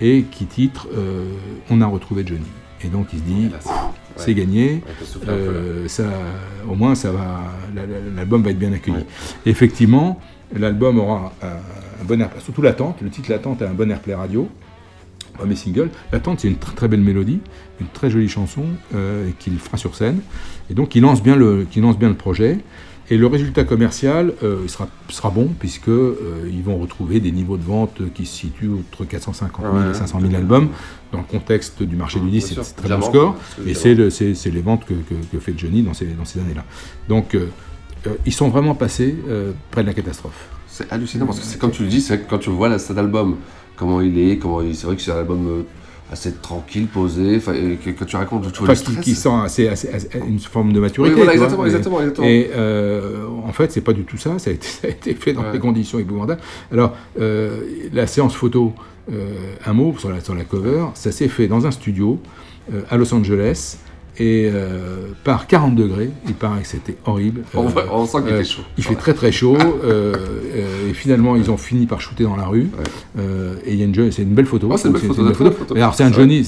et 0.00 0.24
qui 0.30 0.44
titre 0.46 0.88
euh, 0.94 1.24
On 1.70 1.80
a 1.80 1.86
retrouvé 1.86 2.24
Johnny. 2.26 2.40
Et 2.84 2.88
donc 2.88 3.08
il 3.12 3.20
se 3.20 3.24
dit, 3.24 3.50
c'est- 4.16 4.26
ouais. 4.26 4.34
gagné, 4.34 4.82
euh, 5.28 5.88
ça, 5.88 6.04
au 6.68 6.74
moins 6.74 6.94
ça 6.94 7.12
va, 7.12 7.40
la- 7.74 7.86
la- 7.86 8.00
l'album 8.16 8.42
va 8.42 8.50
être 8.50 8.58
bien 8.58 8.72
accueilli. 8.72 8.96
Ouais. 8.98 9.06
Effectivement, 9.46 10.20
l'album 10.54 10.98
aura 10.98 11.32
un, 11.42 11.46
un 11.46 12.04
bon 12.04 12.20
air, 12.20 12.28
surtout 12.40 12.60
l'attente. 12.62 13.00
Le 13.00 13.08
titre 13.08 13.30
l'attente 13.30 13.62
a 13.62 13.70
un 13.70 13.72
bon 13.74 13.90
airplay 13.90 14.14
radio. 14.14 14.48
Premier 15.34 15.56
single. 15.56 15.90
L'attente, 16.12 16.40
c'est 16.40 16.48
une 16.48 16.56
très, 16.58 16.74
très 16.74 16.88
belle 16.88 17.00
mélodie, 17.00 17.40
une 17.80 17.86
très 17.88 18.10
jolie 18.10 18.28
chanson 18.28 18.64
euh, 18.94 19.30
qu'il 19.38 19.58
fera 19.58 19.76
sur 19.76 19.94
scène. 19.94 20.20
Et 20.70 20.74
donc, 20.74 20.94
il 20.94 21.00
lance 21.02 21.22
bien 21.22 21.36
le, 21.36 21.66
il 21.74 21.82
lance 21.82 21.98
bien 21.98 22.08
le 22.08 22.14
projet. 22.16 22.58
Et 23.10 23.16
le 23.18 23.26
résultat 23.26 23.64
commercial 23.64 24.32
euh, 24.42 24.66
sera, 24.68 24.88
sera 25.08 25.30
bon, 25.30 25.48
puisque 25.58 25.88
euh, 25.88 26.48
ils 26.50 26.62
vont 26.62 26.78
retrouver 26.78 27.18
des 27.20 27.32
niveaux 27.32 27.56
de 27.56 27.64
vente 27.64 28.00
qui 28.14 28.24
se 28.26 28.34
situent 28.36 28.70
entre 28.78 29.04
450 29.04 29.64
000 29.64 29.76
Ouais, 29.76 29.90
et 29.90 29.94
500 29.94 30.20
000 30.20 30.34
albums. 30.34 30.68
Dans 31.12 31.18
le 31.18 31.24
contexte 31.24 31.82
du 31.82 31.96
marché 31.96 32.20
du 32.20 32.30
disque, 32.30 32.52
c'est 32.54 32.62
c'est 32.62 32.76
très 32.76 32.88
bon 32.96 33.02
score. 33.02 33.36
Et 33.66 33.74
c'est 33.74 33.94
le- 33.94 34.08
c'est 34.08 34.34
c'est 34.34 34.50
les 34.50 34.62
ventes 34.62 34.84
que, 34.86 34.94
que- 34.94 35.26
que 35.30 35.38
fait 35.40 35.52
Johnny 35.58 35.82
dans 35.82 35.92
ces, 35.94 36.06
dans 36.06 36.24
ces 36.24 36.38
années-là. 36.40 36.64
Donc, 37.08 37.34
euh, 37.34 37.48
euh, 38.06 38.10
ils 38.24 38.32
sont 38.32 38.48
vraiment 38.48 38.74
passés 38.74 39.16
euh, 39.28 39.52
près 39.70 39.82
de 39.82 39.88
la 39.88 39.94
catastrophe. 39.94 40.48
C'est 40.68 40.90
hallucinant 40.90 41.26
parce 41.26 41.38
que 41.40 41.44
c'est 41.44 41.58
comme 41.58 41.72
tu 41.72 41.82
le 41.82 41.88
dis, 41.88 42.00
c'est 42.00 42.26
quand 42.26 42.38
tu 42.38 42.48
vois 42.50 42.68
là, 42.70 42.78
cet 42.78 42.96
album, 42.96 43.36
comment 43.76 44.00
il 44.00 44.18
est, 44.18 44.38
comment 44.38 44.60
il, 44.62 44.74
c'est 44.76 44.86
vrai 44.86 44.96
que 44.96 45.02
c'est 45.02 45.12
un 45.12 45.18
album 45.18 45.46
euh, 45.48 45.62
assez 46.12 46.32
tranquille, 46.32 46.86
posé, 46.88 47.38
que, 47.40 47.90
que 47.90 48.04
tu 48.04 48.16
racontes, 48.16 48.42
vois 48.42 48.52
Enfin, 48.52 48.72
le 48.72 48.74
qui, 48.74 48.80
stress. 48.92 49.00
qui 49.04 49.14
sent 49.14 49.30
assez, 49.44 49.68
assez- 49.68 49.88
assez- 49.88 50.08
une 50.28 50.38
forme 50.38 50.72
de 50.74 50.80
maturité. 50.80 51.14
Oui, 51.14 51.16
voilà, 51.20 51.32
exactement, 51.32 51.64
exactement, 51.64 52.00
exactement. 52.00 52.26
Et 52.26 52.50
euh, 52.54 53.24
en 53.46 53.52
fait, 53.52 53.72
c'est 53.72 53.80
pas 53.80 53.94
du 53.94 54.04
tout 54.04 54.18
ça. 54.18 54.38
Ça 54.38 54.50
a 54.50 54.52
été, 54.52 54.66
ça 54.82 54.86
a 54.88 54.90
été 54.90 55.14
fait 55.14 55.32
dans 55.32 55.42
Ouais. 55.42 55.52
des 55.52 55.58
conditions 55.58 55.98
épouvantables. 55.98 56.40
Alors, 56.70 56.94
euh, 57.18 57.60
la 57.94 58.06
séance 58.06 58.34
photo, 58.34 58.74
euh, 59.10 59.34
un 59.64 59.72
mot 59.72 59.94
sur 59.98 60.10
la, 60.10 60.20
sur 60.20 60.34
la 60.34 60.44
cover, 60.44 60.84
ça 60.94 61.12
s'est 61.12 61.28
fait 61.28 61.46
dans 61.48 61.66
un 61.66 61.70
studio 61.70 62.18
à 62.90 62.96
Los 62.96 63.12
Angeles. 63.14 63.78
Et 64.18 64.50
euh, 64.52 65.06
par 65.24 65.46
40 65.46 65.74
degrés, 65.74 66.10
il 66.28 66.34
paraît 66.34 66.60
que 66.60 66.68
c'était 66.68 66.96
horrible. 67.06 67.44
On 67.54 67.64
Euh, 67.64 67.68
voit- 67.68 67.86
on 67.92 68.04
sent 68.06 68.18
qu'il 68.24 68.32
euh, 68.34 68.38
fait 68.38 68.44
chaud. 68.44 68.62
Il 68.76 68.84
fait 68.84 68.94
très 68.94 69.14
très 69.14 69.32
chaud. 69.32 69.56
euh, 69.58 70.14
euh, 70.54 70.90
et 70.90 70.92
finalement, 70.92 71.34
ils 71.34 71.50
ont 71.50 71.56
fini 71.56 71.86
par 71.86 72.02
shooter 72.02 72.24
dans 72.24 72.36
la 72.36 72.44
rue. 72.44 72.68
Ouais. 72.76 72.84
Euh, 73.18 73.54
et 73.64 73.72
il 73.72 73.78
y 73.78 73.82
a 73.82 73.86
une, 73.86 73.94
jo- 73.94 74.10
c'est 74.10 74.22
une 74.22 74.34
belle 74.34 74.44
photo. 74.44 74.68
Oh, 74.70 74.76
c'est 74.76 74.88
une 74.88 74.92
belle 74.94 75.02
photo, 75.02 75.22
une 75.22 75.32
belle 75.32 75.78
alors, 75.78 75.94
c'est 75.94 76.04
un 76.04 76.12
Johnny. 76.12 76.46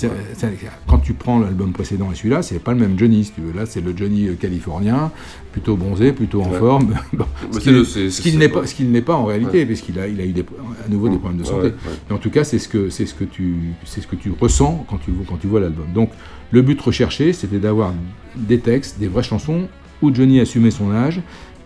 quand 0.86 0.98
tu 0.98 1.14
prends 1.14 1.38
l'album 1.40 1.72
précédent 1.72 2.10
et 2.12 2.14
celui-là, 2.14 2.42
c'est 2.42 2.58
pas 2.58 2.72
le 2.74 2.80
même 2.80 2.98
Johnny, 2.98 3.24
si 3.24 3.32
tu 3.32 3.40
veux. 3.40 3.58
Là, 3.58 3.64
c'est 3.64 3.80
le 3.80 3.96
Johnny 3.96 4.28
californien, 4.38 5.10
plutôt 5.52 5.76
bronzé, 5.76 6.12
plutôt 6.12 6.42
en 6.42 6.50
Ouais. 6.50 6.58
forme. 6.58 6.94
Bon, 7.14 7.24
ce 7.52 8.20
qu'il 8.20 8.38
n'est 8.38 8.48
pas, 8.50 8.66
ce 8.66 8.74
qu'il 8.74 8.90
n'est 8.90 9.00
pas 9.00 9.14
en 9.14 9.24
réalité, 9.24 9.64
puisqu'il 9.64 9.98
a, 9.98 10.06
il 10.06 10.20
a 10.20 10.24
eu 10.24 10.32
des- 10.32 10.44
à 10.84 10.88
nouveau 10.90 11.08
des 11.08 11.16
problèmes 11.16 11.38
de 11.40 11.44
Ouais, 11.44 11.48
santé. 11.50 11.62
ouais, 11.68 11.72
ouais. 11.72 11.92
Mais 12.10 12.14
en 12.14 12.18
tout 12.18 12.30
cas, 12.30 12.44
c'est 12.44 12.58
ce 12.58 12.68
que 12.68 12.90
c'est 12.90 13.06
ce 13.06 13.14
que 13.14 13.24
tu 13.24 13.54
c'est 13.86 14.00
ce 14.02 14.06
que 14.06 14.16
tu 14.16 14.32
ressens 14.38 14.84
quand 14.90 14.98
tu 14.98 15.12
quand 15.28 15.36
tu 15.36 15.46
vois 15.46 15.60
l'album. 15.60 15.86
Donc, 15.94 16.10
le 16.54 16.62
but 16.62 16.80
recherché, 16.80 17.32
c'était 17.32 17.58
d'avoir 17.58 17.92
des 18.36 18.60
textes, 18.60 19.00
des 19.00 19.08
vraies 19.08 19.24
chansons 19.24 19.62
où 20.02 20.14
Johnny 20.14 20.38
assumait 20.38 20.70
son 20.70 20.92
âge. 20.92 21.20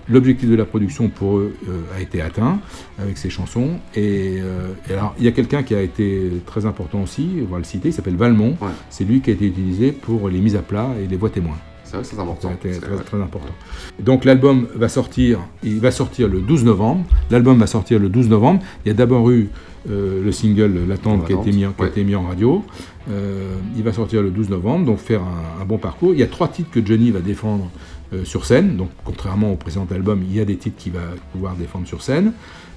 L'objectif 0.09 0.49
de 0.49 0.55
la 0.57 0.65
production 0.65 1.11
pour 1.11 1.37
eux 1.37 1.53
euh, 1.69 1.83
a 1.95 2.01
été 2.01 2.23
atteint 2.23 2.59
avec 2.99 3.19
ces 3.19 3.29
chansons. 3.29 3.73
Et, 3.95 4.39
euh, 4.41 4.69
et 4.89 4.95
alors, 4.95 5.15
il 5.19 5.27
y 5.27 5.29
a 5.29 5.33
quelqu'un 5.33 5.63
qui 5.63 5.75
a 5.75 5.83
été 5.83 6.31
très 6.47 6.65
important 6.65 7.03
aussi, 7.03 7.29
on 7.47 7.53
va 7.53 7.59
le 7.59 7.65
citer, 7.65 7.91
il 7.91 7.93
s'appelle 7.93 8.17
Valmont. 8.17 8.57
Ouais. 8.63 8.69
C'est 8.89 9.05
lui 9.05 9.21
qui 9.21 9.29
a 9.29 9.35
été 9.35 9.45
utilisé 9.45 9.93
pour 9.93 10.31
les 10.31 10.39
mises 10.41 10.57
à 10.57 10.63
plat 10.63 10.89
et 11.05 11.07
les 11.07 11.17
voix 11.17 11.29
témoins. 11.29 11.59
C'est 11.85 11.97
vrai, 11.97 12.05
c'est 12.05 12.19
important. 12.19 12.51
C'était 12.53 12.73
C'est 12.75 12.81
très, 12.81 12.95
vrai. 12.95 13.05
très 13.05 13.21
important. 13.21 13.53
Donc 13.99 14.25
l'album 14.25 14.69
va 14.75 14.89
sortir, 14.89 15.41
il 15.63 15.81
va 15.81 15.91
sortir 15.91 16.29
le 16.29 16.41
12 16.41 16.65
novembre. 16.65 17.05
L'album 17.31 17.59
va 17.59 17.67
sortir 17.67 17.99
le 17.99 18.09
12 18.09 18.29
novembre. 18.31 18.63
Il 18.85 18.89
y 18.89 18.91
a 18.91 18.95
d'abord 18.95 19.31
eu 19.31 19.49
euh, 19.91 20.23
le 20.25 20.33
single 20.33 20.87
L'attente 20.89 21.27
qui 21.27 21.33
a 21.33 21.41
été 21.41 21.53
mis, 21.53 21.65
en- 21.67 21.73
qui 21.73 21.81
a 21.81 21.85
Ouais. 21.85 21.91
été 21.91 22.05
mis 22.05 22.15
en 22.15 22.23
radio. 22.25 22.65
Euh, 23.11 23.55
il 23.77 23.83
va 23.83 23.93
sortir 23.93 24.23
le 24.23 24.31
12 24.31 24.51
novembre, 24.51 24.85
donc 24.87 24.99
faire 24.99 25.23
un, 25.23 25.63
un 25.63 25.65
bon 25.65 25.79
parcours. 25.79 26.13
Il 26.13 26.21
y 26.21 26.23
a 26.23 26.27
trois 26.27 26.49
titres 26.49 26.71
que 26.71 26.85
Johnny 26.85 27.11
va 27.11 27.21
défendre 27.21 27.71
euh, 28.13 28.25
sur 28.25 28.45
scène. 28.47 28.77
Donc 28.77 28.91
contrairement 29.05 29.53
au 29.53 29.57
précédent 29.57 29.87
album, 29.91 30.23
il 30.29 30.35
y 30.37 30.41
a 30.41 30.45
des 30.45 30.57
titres 30.57 30.77
qu'il 30.79 30.93
va 30.93 31.01
pouvoir 31.33 31.55
défendre 31.55 31.87
sur 31.87 32.03
scène. 32.03 32.33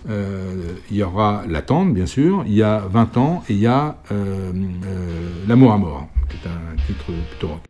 Euh, 0.10 0.54
il 0.89 0.97
y 0.97 1.04
aura 1.04 1.43
L'attente, 1.47 1.93
bien 1.93 2.06
sûr. 2.06 2.43
Il 2.47 2.54
y 2.54 2.63
a 2.63 2.80
20 2.91 3.17
ans 3.17 3.43
et 3.50 3.54
il 3.54 3.60
y 3.60 3.67
a 3.67 3.97
L'amour 5.47 5.74
à 5.74 5.78
mort, 5.78 6.08
qui 6.30 6.38
est 6.38 6.47
un 6.50 6.76
titre 6.88 7.06
plutôt 7.30 7.47
rock. 7.50 7.62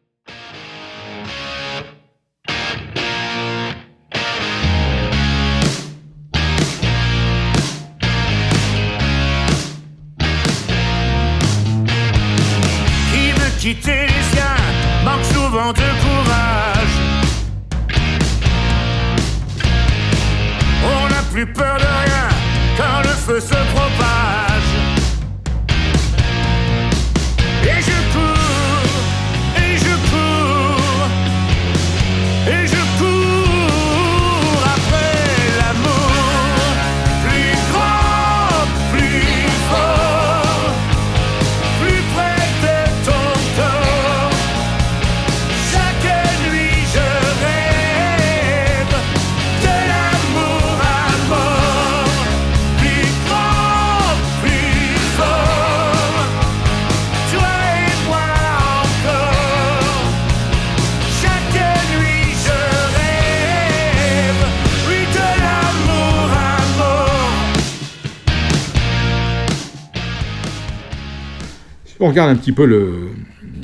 On 72.01 72.09
regarde 72.09 72.29
un 72.31 72.35
petit 72.35 72.51
peu 72.51 72.65
le, 72.65 73.09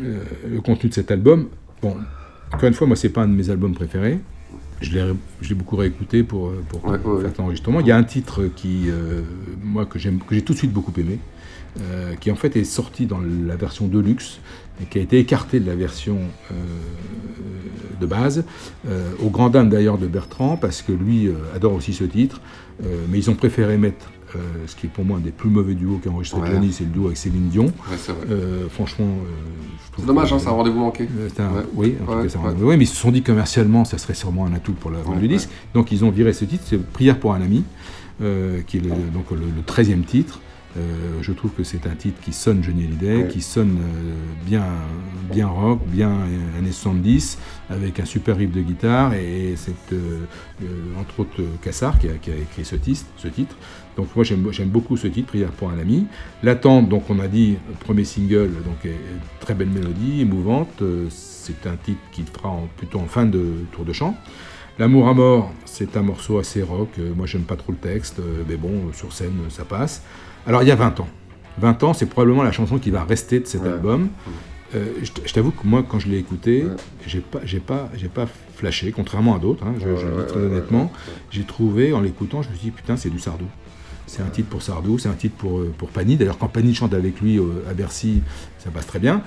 euh, 0.01 0.23
le 0.49 0.61
contenu 0.61 0.89
de 0.89 0.93
cet 0.93 1.11
album, 1.11 1.47
bon, 1.81 1.95
encore 2.53 2.67
une 2.67 2.73
fois, 2.73 2.87
moi, 2.87 2.95
c'est 2.95 3.09
pas 3.09 3.23
un 3.23 3.27
de 3.27 3.33
mes 3.33 3.49
albums 3.49 3.73
préférés. 3.73 4.19
Je 4.79 4.91
l'ai, 4.93 5.03
je 5.41 5.49
l'ai 5.49 5.55
beaucoup 5.55 5.75
réécouté 5.75 6.23
pour, 6.23 6.47
euh, 6.49 6.63
pour 6.69 6.85
Ouais, 6.85 6.91
ouais, 6.91 6.97
ouais. 7.13 7.21
faire 7.21 7.31
cet 7.31 7.39
enregistrement. 7.39 7.79
Il 7.79 7.87
y 7.87 7.91
a 7.91 7.97
un 7.97 8.03
titre 8.03 8.43
qui, 8.55 8.85
euh, 8.89 9.21
moi, 9.63 9.85
que, 9.85 9.97
j'aime, 9.99 10.19
que 10.19 10.35
j'ai 10.35 10.43
tout 10.43 10.53
de 10.53 10.57
suite 10.57 10.71
beaucoup 10.71 10.93
aimé, 10.97 11.19
euh, 11.81 12.13
qui 12.15 12.31
en 12.31 12.35
fait 12.35 12.55
est 12.55 12.63
sorti 12.63 13.05
dans 13.07 13.19
la 13.19 13.55
version 13.55 13.87
Deluxe 13.87 14.39
et 14.81 14.85
qui 14.85 14.99
a 14.99 15.01
été 15.01 15.17
écarté 15.17 15.59
de 15.59 15.65
la 15.67 15.75
version 15.75 16.19
euh, 16.51 16.55
de 17.99 18.05
base, 18.05 18.43
au 19.23 19.29
grand 19.31 19.49
dam 19.49 19.69
d'ailleurs 19.69 19.97
de 19.97 20.05
Bertrand, 20.05 20.55
parce 20.55 20.83
que 20.83 20.91
lui 20.91 21.31
adore 21.55 21.73
aussi 21.73 21.93
ce 21.93 22.03
titre, 22.03 22.39
mais 23.09 23.17
ils 23.17 23.31
ont 23.31 23.33
préféré 23.33 23.75
mettre 23.79 24.11
euh, 24.35 24.39
ce 24.67 24.75
qui 24.75 24.87
est 24.87 24.89
pour 24.89 25.05
moi 25.05 25.17
un 25.17 25.21
des 25.21 25.31
plus 25.31 25.49
mauvais 25.49 25.73
duos 25.73 25.99
qu'a 26.03 26.09
enregistré 26.09 26.41
Ouais. 26.41 26.51
Johnny, 26.51 26.71
c'est 26.71 26.83
le 26.83 26.89
duo 26.89 27.05
avec 27.05 27.17
Céline 27.17 27.47
Dion. 27.49 27.65
Ouais, 27.65 27.97
c'est 27.97 28.11
vrai. 28.11 28.25
Euh, 28.29 28.67
franchement, 28.69 29.05
euh, 29.07 29.29
C'est 29.97 30.05
dommage, 30.05 30.33
hein, 30.33 30.39
c'est 30.39 30.47
un 30.49 30.51
rendez-vous 30.51 30.79
manqué. 30.79 31.07
c'est 31.33 31.41
un- 31.41 31.51
Ouais. 31.51 31.63
Oui, 31.75 31.95
en 32.01 32.05
tout 32.05 32.27
cas, 32.27 32.39
un 32.49 32.75
mais 32.77 32.83
ils 32.83 32.87
se 32.87 32.95
sont 32.95 33.11
dit 33.11 33.21
commercialement, 33.23 33.85
ça 33.85 33.97
serait 33.97 34.13
sûrement 34.13 34.45
un 34.45 34.53
atout 34.53 34.73
pour 34.73 34.91
la 34.91 34.99
vente 34.99 35.19
du 35.19 35.27
disque. 35.27 35.49
Donc 35.73 35.91
ils 35.91 36.03
ont 36.05 36.11
viré 36.11 36.33
ce 36.33 36.45
titre, 36.45 36.63
c'est 36.67 36.77
Prière 36.77 37.19
pour 37.19 37.33
un 37.33 37.41
ami, 37.41 37.63
qui 38.19 38.77
est 38.77 38.81
le, 38.81 38.89
donc 39.13 39.31
le, 39.31 39.37
le 39.37 39.61
13e 39.65 40.03
titre. 40.03 40.41
Euh, 40.77 40.81
je 41.21 41.31
trouve 41.31 41.51
que 41.51 41.63
c'est 41.63 41.87
un 41.87 41.95
titre 41.95 42.19
qui 42.21 42.31
sonne 42.33 42.63
Johnny 42.63 42.83
Hallyday, 42.83 43.23
Ouais. 43.23 43.27
qui 43.29 43.41
sonne 43.41 43.77
euh, 43.79 44.13
bien, 44.45 44.63
bien 45.33 45.47
rock, 45.47 45.79
bien 45.87 46.09
euh, 46.11 46.59
années 46.59 46.71
70, 46.71 47.39
avec 47.71 47.99
un 47.99 48.05
super 48.05 48.37
riff 48.37 48.51
de 48.51 48.61
guitare 48.61 49.13
et 49.15 49.55
c'est 49.55 49.71
euh, 49.93 50.19
euh, 50.61 50.65
entre 51.01 51.21
autres 51.21 51.41
Cassard 51.63 51.97
qui 51.97 52.09
a, 52.09 52.13
qui 52.21 52.29
a 52.29 52.35
écrit 52.35 52.63
ce 52.63 52.75
titre, 52.75 53.05
ce 53.17 53.27
titre. 53.27 53.55
Donc 53.97 54.15
moi 54.15 54.23
j'aime 54.23 54.69
beaucoup 54.69 54.95
ce 54.95 55.07
titre, 55.07 55.27
Prière 55.29 55.49
pour 55.49 55.69
un 55.71 55.79
ami. 55.79 56.05
L'attente, 56.43 56.87
donc 56.87 57.09
on 57.09 57.19
a 57.19 57.27
dit, 57.27 57.57
premier 57.79 58.03
single, 58.05 58.51
donc 58.63 58.85
est- 58.85 58.89
est 58.89 59.39
très 59.39 59.55
belle 59.55 59.69
mélodie, 59.69 60.21
émouvante. 60.21 60.81
Euh, 60.83 61.07
c'est 61.09 61.65
un 61.65 61.75
titre 61.75 61.99
qui 62.11 62.23
fera 62.23 62.49
en- 62.49 62.67
plutôt 62.77 62.99
en 62.99 63.05
fin 63.07 63.25
de 63.25 63.43
tour 63.71 63.85
de 63.85 63.93
chant. 63.93 64.15
L'amour 64.77 65.07
à 65.09 65.15
mort, 65.15 65.51
c'est 65.65 65.97
un 65.97 66.03
morceau 66.03 66.37
assez 66.37 66.61
rock. 66.61 66.89
Euh, 66.99 67.11
moi 67.15 67.25
j'aime 67.25 67.41
pas 67.41 67.55
trop 67.55 67.71
le 67.71 67.77
texte, 67.79 68.19
euh, 68.19 68.43
mais 68.47 68.55
bon, 68.55 68.93
sur 68.93 69.11
scène 69.11 69.33
ça 69.49 69.65
passe. 69.65 70.03
Alors 70.45 70.61
il 70.61 70.69
y 70.69 70.71
a 70.71 70.75
20 70.75 70.99
ans. 70.99 71.07
20 71.57 71.81
ans, 71.83 71.93
c'est 71.93 72.05
probablement 72.05 72.43
la 72.43 72.51
chanson 72.51 72.77
qui 72.77 72.91
va 72.91 73.03
rester 73.03 73.39
de 73.39 73.47
cet 73.47 73.63
Ouais. 73.63 73.69
album. 73.69 74.09
Euh, 74.75 74.85
je 75.25 75.33
t'avoue 75.33 75.49
que 75.51 75.65
moi, 75.65 75.83
quand 75.87 75.97
je 75.97 76.07
l'ai 76.07 76.19
écouté, 76.19 76.65
j'ai 77.07 77.21
pas, 77.21 77.39
j'ai 77.45 77.59
pas, 77.61 77.89
j'ai 77.95 78.09
pas 78.09 78.27
flashé, 78.53 78.91
contrairement 78.91 79.35
à 79.35 79.39
d'autres. 79.39 79.63
hein, 79.65 79.73
je, 79.79 79.85
je 79.95 80.05
le 80.05 80.11
dis 80.11 80.17
Ouais, 80.19 80.25
très 80.27 80.35
ouais, 80.39 80.45
ouais, 80.45 80.51
honnêtement. 80.51 80.83
ouais. 80.83 81.13
J'ai 81.31 81.43
trouvé, 81.45 81.93
en 81.93 82.01
l'écoutant, 82.01 82.43
je 82.43 82.49
me 82.49 82.53
suis 82.55 82.65
dit 82.65 82.71
putain, 82.71 82.95
c'est 82.97 83.09
du 83.09 83.17
Sardou. 83.17 83.45
C'est 84.07 84.21
un 84.23 84.27
titre 84.29 84.49
pour 84.49 84.61
Sardou, 84.63 84.97
c'est 84.97 85.09
un 85.09 85.13
titre 85.13 85.35
pour, 85.37 85.59
euh, 85.59 85.71
pour 85.77 85.89
Pani. 85.89 86.15
D'ailleurs, 86.15 86.37
quand 86.37 86.47
Pani 86.47 86.73
chante 86.73 86.93
avec 86.93 87.21
lui 87.21 87.37
euh, 87.37 87.43
à 87.69 87.73
Bercy, 87.73 88.21
ça 88.57 88.69
passe 88.71 88.87
très 88.87 88.99
bien. 88.99 89.21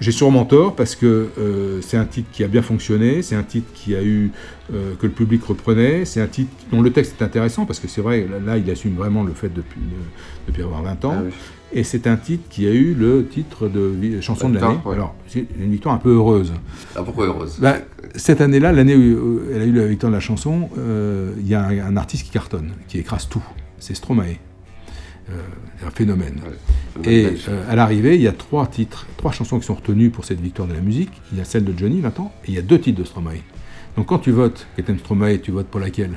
J'ai 0.00 0.12
sûrement 0.12 0.46
tort 0.46 0.74
parce 0.76 0.96
que 0.96 1.28
euh, 1.38 1.80
c'est 1.82 1.98
un 1.98 2.06
titre 2.06 2.28
qui 2.32 2.42
a 2.42 2.48
bien 2.48 2.62
fonctionné, 2.62 3.20
c'est 3.22 3.36
un 3.36 3.42
titre 3.42 3.70
qui 3.74 3.94
a 3.94 4.02
eu 4.02 4.30
euh, 4.72 4.94
que 4.98 5.06
le 5.06 5.12
public 5.12 5.44
reprenait, 5.44 6.06
c'est 6.06 6.22
un 6.22 6.26
titre 6.26 6.50
dont 6.72 6.80
le 6.80 6.90
texte 6.90 7.16
est 7.20 7.24
intéressant 7.24 7.66
parce 7.66 7.78
que 7.80 7.86
c'est 7.86 8.00
vrai, 8.00 8.26
là, 8.46 8.56
il 8.56 8.68
assume 8.70 8.94
vraiment 8.94 9.22
le 9.22 9.32
fait 9.34 9.52
depuis, 9.52 9.78
de- 9.80 10.46
depuis 10.48 10.62
avoir 10.62 10.82
20 10.82 11.04
ans. 11.04 11.14
Ah 11.18 11.22
oui. 11.26 11.30
Et 11.72 11.84
c'est 11.84 12.06
un 12.08 12.16
titre 12.16 12.44
qui 12.50 12.66
a 12.66 12.70
eu 12.70 12.94
le 12.94 13.26
titre 13.26 13.68
de 13.68 13.94
chanson 14.22 14.48
de 14.48 14.54
l'année. 14.58 14.78
ouais. 14.86 14.94
Alors, 14.94 15.14
c'est 15.28 15.46
une 15.60 15.70
victoire 15.70 15.94
un 15.94 15.98
peu 15.98 16.14
heureuse. 16.14 16.52
Ah, 16.96 17.02
pourquoi 17.04 17.26
heureuse? 17.26 17.58
Bah, 17.60 17.76
cette 18.16 18.40
année-là, 18.40 18.72
l'année 18.72 18.96
où 18.96 19.40
elle 19.54 19.62
a 19.62 19.64
eu 19.66 19.72
la 19.72 19.86
victoire 19.86 20.10
de 20.10 20.16
la 20.16 20.20
chanson, 20.20 20.68
il 21.38 21.46
y 21.46 21.54
a 21.54 21.62
un, 21.64 21.78
un 21.78 21.96
artiste 21.96 22.24
qui 22.24 22.30
cartonne, 22.30 22.72
qui 22.88 22.98
écrase 22.98 23.28
tout. 23.28 23.44
C'est 23.80 23.94
Stromae. 23.94 24.36
Euh, 25.30 25.34
un 25.86 25.90
phénomène. 25.90 26.40
Et 27.04 27.26
euh, 27.48 27.70
à 27.70 27.76
l'arrivée, 27.76 28.16
il 28.16 28.22
y 28.22 28.26
a 28.28 28.32
trois 28.32 28.66
titres, 28.66 29.06
trois 29.16 29.30
chansons 29.32 29.58
qui 29.60 29.66
sont 29.66 29.74
retenues 29.74 30.10
pour 30.10 30.24
cette 30.24 30.40
victoire 30.40 30.66
de 30.66 30.72
la 30.74 30.80
musique. 30.80 31.10
Il 31.32 31.38
y 31.38 31.40
a 31.40 31.44
celle 31.44 31.64
de 31.64 31.76
Johnny, 31.76 32.00
20 32.00 32.18
ans, 32.20 32.32
et 32.44 32.48
il 32.48 32.54
y 32.54 32.58
a 32.58 32.62
deux 32.62 32.80
titres 32.80 32.98
de 32.98 33.04
Stromae. 33.04 33.36
Donc 33.96 34.06
quand 34.06 34.18
tu 34.18 34.30
votes, 34.32 34.66
que 34.76 34.82
t'aimes 34.82 34.98
Stromae, 34.98 35.38
tu 35.40 35.50
votes 35.52 35.66
pour 35.68 35.80
laquelle? 35.80 36.16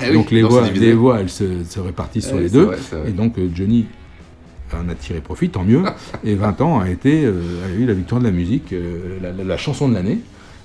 Eh 0.00 0.08
oui, 0.10 0.14
Donc 0.14 0.30
les 0.30 0.42
voix, 0.42 0.68
les 0.70 0.92
voix, 0.94 1.20
elles 1.20 1.28
se, 1.30 1.64
se 1.64 1.80
répartissent 1.80 2.26
Eh 2.26 2.28
sur 2.28 2.36
oui, 2.36 2.42
les 2.44 2.50
deux. 2.50 2.64
vrai. 2.64 2.78
Et 3.08 3.12
donc 3.12 3.38
euh, 3.38 3.48
Johnny 3.54 3.86
en 4.74 4.88
a 4.88 4.94
tiré 4.94 5.20
profit, 5.20 5.48
tant 5.50 5.64
mieux. 5.64 5.82
et 6.24 6.34
20 6.34 6.60
ans 6.62 6.80
a 6.80 6.88
été, 6.90 7.26
a 7.26 7.30
eu 7.78 7.84
la 7.86 7.92
victoire 7.94 8.20
de 8.20 8.26
la 8.26 8.32
musique, 8.32 8.74
la, 9.22 9.32
la- 9.32 9.44
la 9.44 9.56
chanson 9.56 9.88
de 9.88 9.94
l'année. 9.94 10.18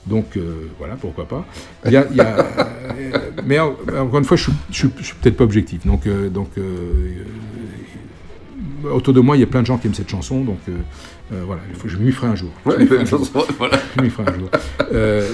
Donc 0.07 0.37
euh, 0.37 0.69
voilà, 0.79 0.95
pourquoi 0.95 1.27
pas. 1.27 1.45
Il 1.85 1.91
y 1.91 1.97
a- 1.97 2.07
il 2.09 2.15
y 2.17 2.21
a, 2.21 2.35
mais 3.45 3.59
en- 3.59 3.75
encore 3.99 4.19
une 4.19 4.25
fois, 4.25 4.37
je 4.37 4.43
suis, 4.43 4.51
je 4.71 4.87
suis- 5.03 5.15
peut-être 5.21 5.37
pas 5.37 5.43
objectif. 5.43 5.85
Donc, 5.85 6.07
euh, 6.07 6.29
donc 6.29 6.49
euh, 6.57 6.61
euh, 8.85 8.91
autour 8.91 9.13
de 9.13 9.19
moi, 9.19 9.37
il 9.37 9.39
y 9.39 9.43
a 9.43 9.47
plein 9.47 9.61
de 9.61 9.67
gens 9.67 9.77
qui 9.77 9.87
aiment 9.87 9.93
cette 9.93 10.09
chanson. 10.09 10.43
Donc 10.43 10.59
euh, 10.69 10.73
voilà, 11.45 11.61
je 11.85 11.97
m'y 11.97 12.11
ferai 12.11 12.27
un 12.27 12.35
jour. 12.35 12.49
Ouais, 12.65 12.75
Je 12.77 12.81
m'y 12.83 12.87
ferai 12.87 13.01
un 13.01 13.05
jour. 13.05 13.19
chanson, 13.19 13.45
voilà. 13.57 13.79
Je 13.97 14.01
m'y 14.01 14.09
ferai 14.09 14.29
un 14.29 14.33
jour. 14.37 14.49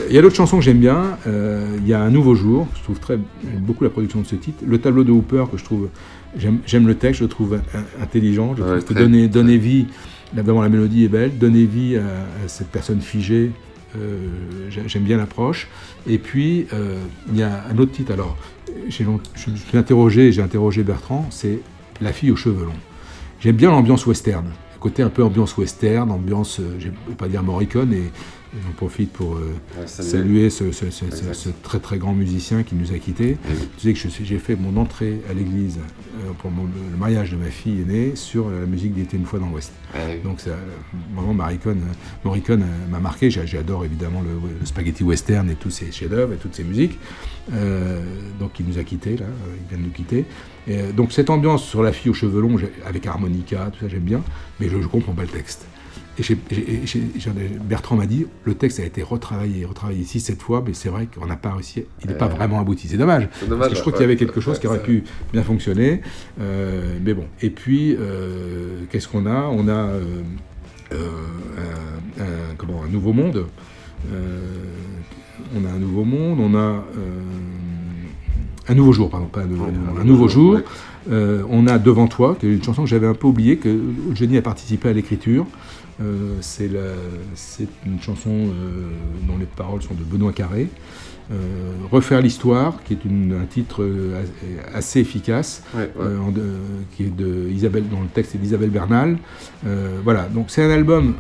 Il 0.10 0.15
y 0.15 0.17
a 0.17 0.22
d'autres 0.22 0.36
chansons 0.36 0.58
que 0.60 0.63
j'aime 0.63 0.80
bien. 0.80 1.17
Il 1.26 1.88
y 1.88 1.93
a 1.93 2.02
Un 2.02 2.10
Nouveau 2.12 2.36
Jour. 2.36 2.67
Je 2.76 2.84
trouve 2.84 3.00
très, 3.00 3.17
j'aime 3.43 3.62
beaucoup 3.62 3.84
la 3.84 3.89
production 3.89 4.22
de 4.22 4.28
ce 4.28 4.36
titre. 4.36 4.63
Le 4.65 4.78
tableau 4.80 5.04
de 5.04 5.12
Hooper 5.12 5.46
que 5.52 5.58
je 5.58 5.63
trouve, 5.63 5.89
j'aime 6.38 6.88
le 6.88 6.96
texte, 6.96 7.20
je 7.20 7.24
le 7.26 7.30
trouve 7.30 7.56
in- 7.74 8.04
intelligent. 8.04 8.56
Je 8.56 8.63
Ouais, 8.63 8.70
trouve 8.80 8.84
que 8.84 8.93
donner, 8.93 9.28
donner 9.28 9.58
vie, 9.58 9.88
d'abord 10.34 10.62
la 10.62 10.70
mélodie 10.70 11.06
est 11.06 11.10
belle, 11.10 11.38
donner 11.38 11.65
vie 11.65 11.98
à, 11.98 12.02
à 12.46 12.48
cette 12.48 12.67
personne 12.67 13.02
figée. 13.02 13.52
Euh, 13.95 14.28
j'ai- 14.69 14.88
J'aime 14.88 15.04
bien 15.04 15.17
l'approche. 15.17 15.67
Et 16.08 16.17
puis, 16.17 16.67
euh, 16.73 16.97
il 17.32 17.38
y 17.38 17.43
a 17.43 17.63
un 17.71 17.78
autre 17.78 17.91
titre. 17.91 18.12
Alors, 18.12 18.36
je 18.89 19.04
me 19.04 19.19
suis 19.56 19.78
interrogé, 19.78 20.32
j'ai 20.32 20.41
interrogé 20.41 20.84
Bertrand, 20.84 21.28
c'est 21.32 21.60
La 22.02 22.12
fille 22.13 22.30
aux 22.32 22.36
cheveux 22.36 22.65
longs. 22.65 22.71
J'aime 23.39 23.56
bien 23.56 23.71
l'ambiance 23.71 24.06
western, 24.06 24.45
côté 24.80 25.02
un 25.02 25.10
peu 25.10 25.23
ambiance 25.23 25.58
western, 25.58 26.12
ambiance, 26.12 26.60
je 26.80 26.88
ne 26.88 26.91
vais 27.08 27.15
pas 27.17 27.28
dire 27.28 27.41
Morricone, 27.43 27.95
j'en 28.63 28.71
profite 28.73 29.12
pour 29.13 29.36
euh, 29.36 29.53
Ouais, 29.79 29.88
saluer. 29.88 30.49
ce, 30.49 30.71
ce- 30.71 30.89
ce- 30.89 30.91
ce- 30.91 31.05
Exact. 31.05 31.33
ce 31.33 31.49
très 31.63 31.79
très 31.79 31.97
grand 31.97 32.13
musicien 32.13 32.63
qui 32.63 32.75
nous 32.75 32.91
a 32.93 32.97
quittés. 32.97 33.38
Eh 33.45 33.51
oui. 33.53 33.69
Tu 33.77 33.93
sais 33.93 34.07
que 34.10 34.25
j'ai 34.25 34.39
fait 34.39 34.55
mon 34.55 34.77
entrée 34.79 35.21
à 35.29 35.33
l'église 35.33 35.77
euh, 35.79 36.31
pour 36.39 36.49
mon- 36.51 36.63
le 36.65 36.97
mariage 36.97 37.31
de 37.31 37.38
ma 37.38 37.47
fille 37.49 37.81
aînée 37.81 38.15
sur 38.15 38.49
la 38.49 38.65
musique 38.65 38.93
d'Était 38.93 39.17
une 39.17 39.25
fois 39.25 39.39
dans 39.39 39.49
l'Ouest. 39.49 39.71
Donc 40.23 40.39
ça, 40.39 40.51
vraiment 41.15 41.33
Morricone 41.33 41.81
euh, 42.63 42.91
m'a 42.91 42.99
marqué. 42.99 43.29
J'a- 43.29 43.45
J'adore 43.45 43.86
évidemment 43.86 44.21
le, 44.21 44.29
le 44.60 44.65
spaghetti 44.65 45.03
western 45.03 45.49
et 45.49 45.55
tous 45.55 45.69
ses 45.71 45.91
chefs-d'œuvre 45.91 46.33
et 46.33 46.38
toutes 46.38 46.55
ses 46.55 46.63
musiques. 46.63 46.97
Euh, 47.53 48.01
donc 48.39 48.60
il 48.60 48.65
nous 48.67 48.77
a 48.77 48.83
quittés 48.83 49.15
là, 49.17 49.25
il 49.62 49.69
vient 49.69 49.77
de 49.77 49.83
nous 49.83 49.93
quitter. 49.93 50.25
Et, 50.67 50.91
donc 50.93 51.12
cette 51.13 51.29
ambiance 51.29 51.63
sur 51.63 51.81
la 51.81 51.91
fille 51.93 52.12
aux 52.12 52.15
cheveux 52.15 52.41
longs, 52.41 52.57
avec 52.86 53.05
harmonica, 53.07 53.69
tout 53.73 53.79
ça 53.79 53.88
j'aime 53.88 54.01
bien, 54.01 54.21
mais 54.60 54.67
je, 54.69 54.81
je 54.81 54.88
comprends 54.88 55.13
pas 55.13 55.21
le 55.21 55.27
texte. 55.29 55.65
Et 56.19 56.23
ai- 56.53 57.60
Bertrand 57.63 57.95
m'a 57.95 58.06
dit, 58.08 58.25
le 58.43 58.53
texte 58.56 58.80
a 58.80 58.86
été 58.86 59.03
retravaillé, 59.03 59.65
retravaillé 59.65 60.03
6-7 60.03 60.39
fois, 60.41 60.63
mais 60.65 60.73
c'est 60.73 60.89
vrai 60.89 61.08
qu'on 61.13 61.27
n'a 61.27 61.36
pas 61.36 61.51
réussi, 61.53 61.84
il 62.03 62.08
n'est 62.10 62.15
pas 62.17 62.25
Euh, 62.25 62.30
vraiment 62.30 62.60
abouti. 62.60 62.88
C'est 62.88 62.97
dommage. 62.97 63.27
Parce 63.30 63.69
que 63.69 63.75
je 63.75 63.84
ouais, 63.84 63.91
qu'il 63.91 64.01
y 64.01 64.03
avait 64.06 64.15
quelque 64.15 64.41
chose 64.41 64.56
ouais, 64.56 64.60
qui 64.60 64.67
aurait 64.67 64.82
pu 64.84 65.03
bien 65.32 65.43
fonctionner. 65.43 66.01
Euh, 66.41 66.97
mais 67.03 67.13
bon. 67.13 67.25
Et 67.41 67.49
puis, 67.51 67.95
euh, 67.99 68.82
qu'est-ce 68.89 69.08
qu'on 69.08 69.25
a? 69.27 69.43
On 69.45 69.67
a 69.67 69.73
un, 69.73 70.95
un- 72.19 72.56
comment, 72.58 72.84
un 72.84 72.89
nouveau 72.91 73.13
monde. 73.13 73.45
On 75.56 75.65
a 75.65 75.69
un 75.69 75.77
nouveau 75.80 76.03
monde, 76.03 76.39
on 76.39 76.56
a 76.56 76.84
un 78.69 78.75
nouveau 78.75 78.91
jour, 78.91 79.10
pardon, 79.10 79.27
pas 79.27 79.41
un 79.41 79.45
nouveau, 79.45 79.65
un 79.99 80.03
nouveau 80.03 80.27
jour. 80.27 80.60
On 81.10 81.67
a 81.67 81.77
Devant 81.80 82.08
toi, 82.08 82.36
qui 82.39 82.47
est 82.47 82.53
une 82.53 82.63
chanson 82.63 82.84
que 82.84 82.89
j'avais 82.89 83.08
un 83.08 83.13
peu 83.13 83.27
oubliée, 83.27 83.58
que 83.58 83.80
Jenny 84.13 84.38
a 84.38 84.41
participé 84.41 84.89
à 84.89 84.93
l'écriture. 84.93 85.45
Euh, 85.99 86.36
c'est 86.41 86.69
une 87.86 87.99
chanson 88.01 88.29
euh, 88.31 88.89
dont 89.27 89.38
les 89.39 89.45
paroles 89.47 89.81
sont 89.81 89.95
de 89.95 90.03
Benoît 90.03 90.31
Carré. 90.33 90.67
Euh, 91.29 91.36
Refaire 91.91 92.21
l'histoire, 92.21 92.81
qui 92.86 92.93
est 92.93 93.03
une- 93.03 93.33
un 93.41 93.45
titre 93.45 93.83
as- 94.15 94.77
assez 94.77 94.99
efficace, 95.01 95.63
Ouais, 95.75 95.91
ouais. 95.99 96.05
en 96.25 96.31
de- 96.31 96.41
qui 96.95 97.03
est 97.03 97.15
de 97.15 97.49
Isabelle, 97.49 97.83
dont 97.89 97.99
le 98.01 98.07
texte 98.07 98.36
est 98.36 98.38
d'Isabelle 98.38 98.69
Bernal. 98.69 99.17
Voilà, 100.05 100.29
donc 100.29 100.45
c'est 100.49 100.63
un 100.63 100.69
album, 100.69 101.15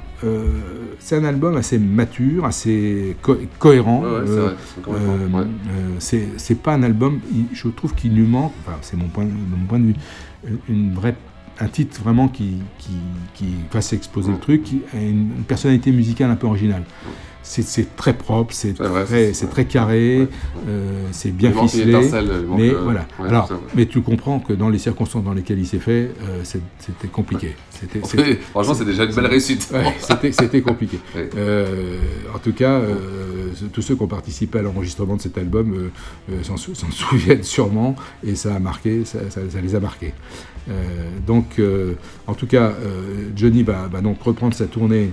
c'est 0.99 1.17
un 1.17 1.25
album 1.25 1.57
assez 1.57 1.77
mature, 1.77 2.45
assez 2.45 3.17
co- 3.21 3.37
cohérent. 3.59 4.03
Ouais, 4.03 4.53
c'est 6.37 6.61
pas 6.61 6.73
un 6.75 6.83
album, 6.83 7.19
je 7.53 7.67
trouve 7.69 7.93
qu'il 7.93 8.13
lui 8.15 8.25
manque, 8.27 8.53
enfin 8.65 8.77
c'est 8.81 8.95
mon 8.97 9.07
point, 9.07 9.25
de 9.25 9.31
mon 9.31 9.65
point 9.67 9.79
de 9.79 9.87
vue, 9.87 9.95
une 10.69 10.93
vraie 10.93 11.15
un 11.59 11.67
titre 11.67 12.01
vraiment 12.01 12.27
qui, 12.27 12.57
qui, 12.77 12.97
qui 13.33 13.45
fasse 13.71 13.87
le 14.31 14.39
truc, 14.39 14.67
une 14.93 15.43
personnalité 15.47 15.91
musicale 15.91 16.29
un 16.29 16.35
peu 16.35 16.47
originale. 16.47 16.83
C'est- 17.49 17.95
très 17.95 18.13
propre, 18.13 18.53
c'est 18.53 18.73
très, 19.49 19.65
carré, 19.65 20.27
euh, 20.67 21.01
c'est 21.11 21.31
bien 21.31 21.51
Il 21.51 21.55
ficelé. 21.69 21.91
il 21.93 22.47
mais 22.57 22.69
euh, 22.71 22.81
voilà. 22.83 23.07
ouais, 23.19 23.29
Alors, 23.29 23.49
mais 23.73 23.85
tu 23.85 24.01
comprends 24.01 24.39
que 24.39 24.53
dans 24.53 24.69
les 24.69 24.77
circonstances 24.77 25.23
dans 25.23 25.33
lesquelles 25.33 25.57
il 25.59 25.65
s'est 25.65 25.79
fait, 25.79 26.11
euh, 26.21 26.43
c'était 26.43 27.07
compliqué. 27.07 27.55
C'était- 27.69 27.99
franchement, 28.51 28.73
c'est 28.73 28.85
déjà 28.85 29.05
une 29.05 29.13
belle 29.15 29.25
réussite. 29.27 29.69
Ouais, 29.73 29.95
c'était- 30.31 30.61
compliqué. 30.61 30.99
En 32.35 32.39
tout 32.39 32.53
cas, 32.53 32.81
tous 33.71 33.81
ceux 33.81 33.95
qui 33.95 34.01
ont 34.03 34.07
participé 34.07 34.59
à 34.59 34.61
l'enregistrement 34.61 35.15
de 35.15 35.21
cet 35.21 35.37
album 35.37 35.89
s'en 36.43 36.57
sou- 36.57 36.75
s'en 36.75 36.91
souviennent 36.91 37.43
sûrement, 37.43 37.95
et 38.23 38.35
ça 38.35 38.55
a 38.55 38.59
marqué, 38.59 39.05
ça, 39.05 39.19
ça- 39.29 39.41
ça 39.49 39.61
les 39.61 39.73
a 39.73 39.79
marqués. 39.79 40.13
Donc, 41.25 41.61
en 42.27 42.33
tout 42.33 42.47
cas, 42.47 42.73
Johnny 43.35 43.63
va, 43.63 43.87
va 43.87 44.01
donc 44.01 44.21
reprendre 44.21 44.53
sa 44.53 44.65
tournée. 44.65 45.11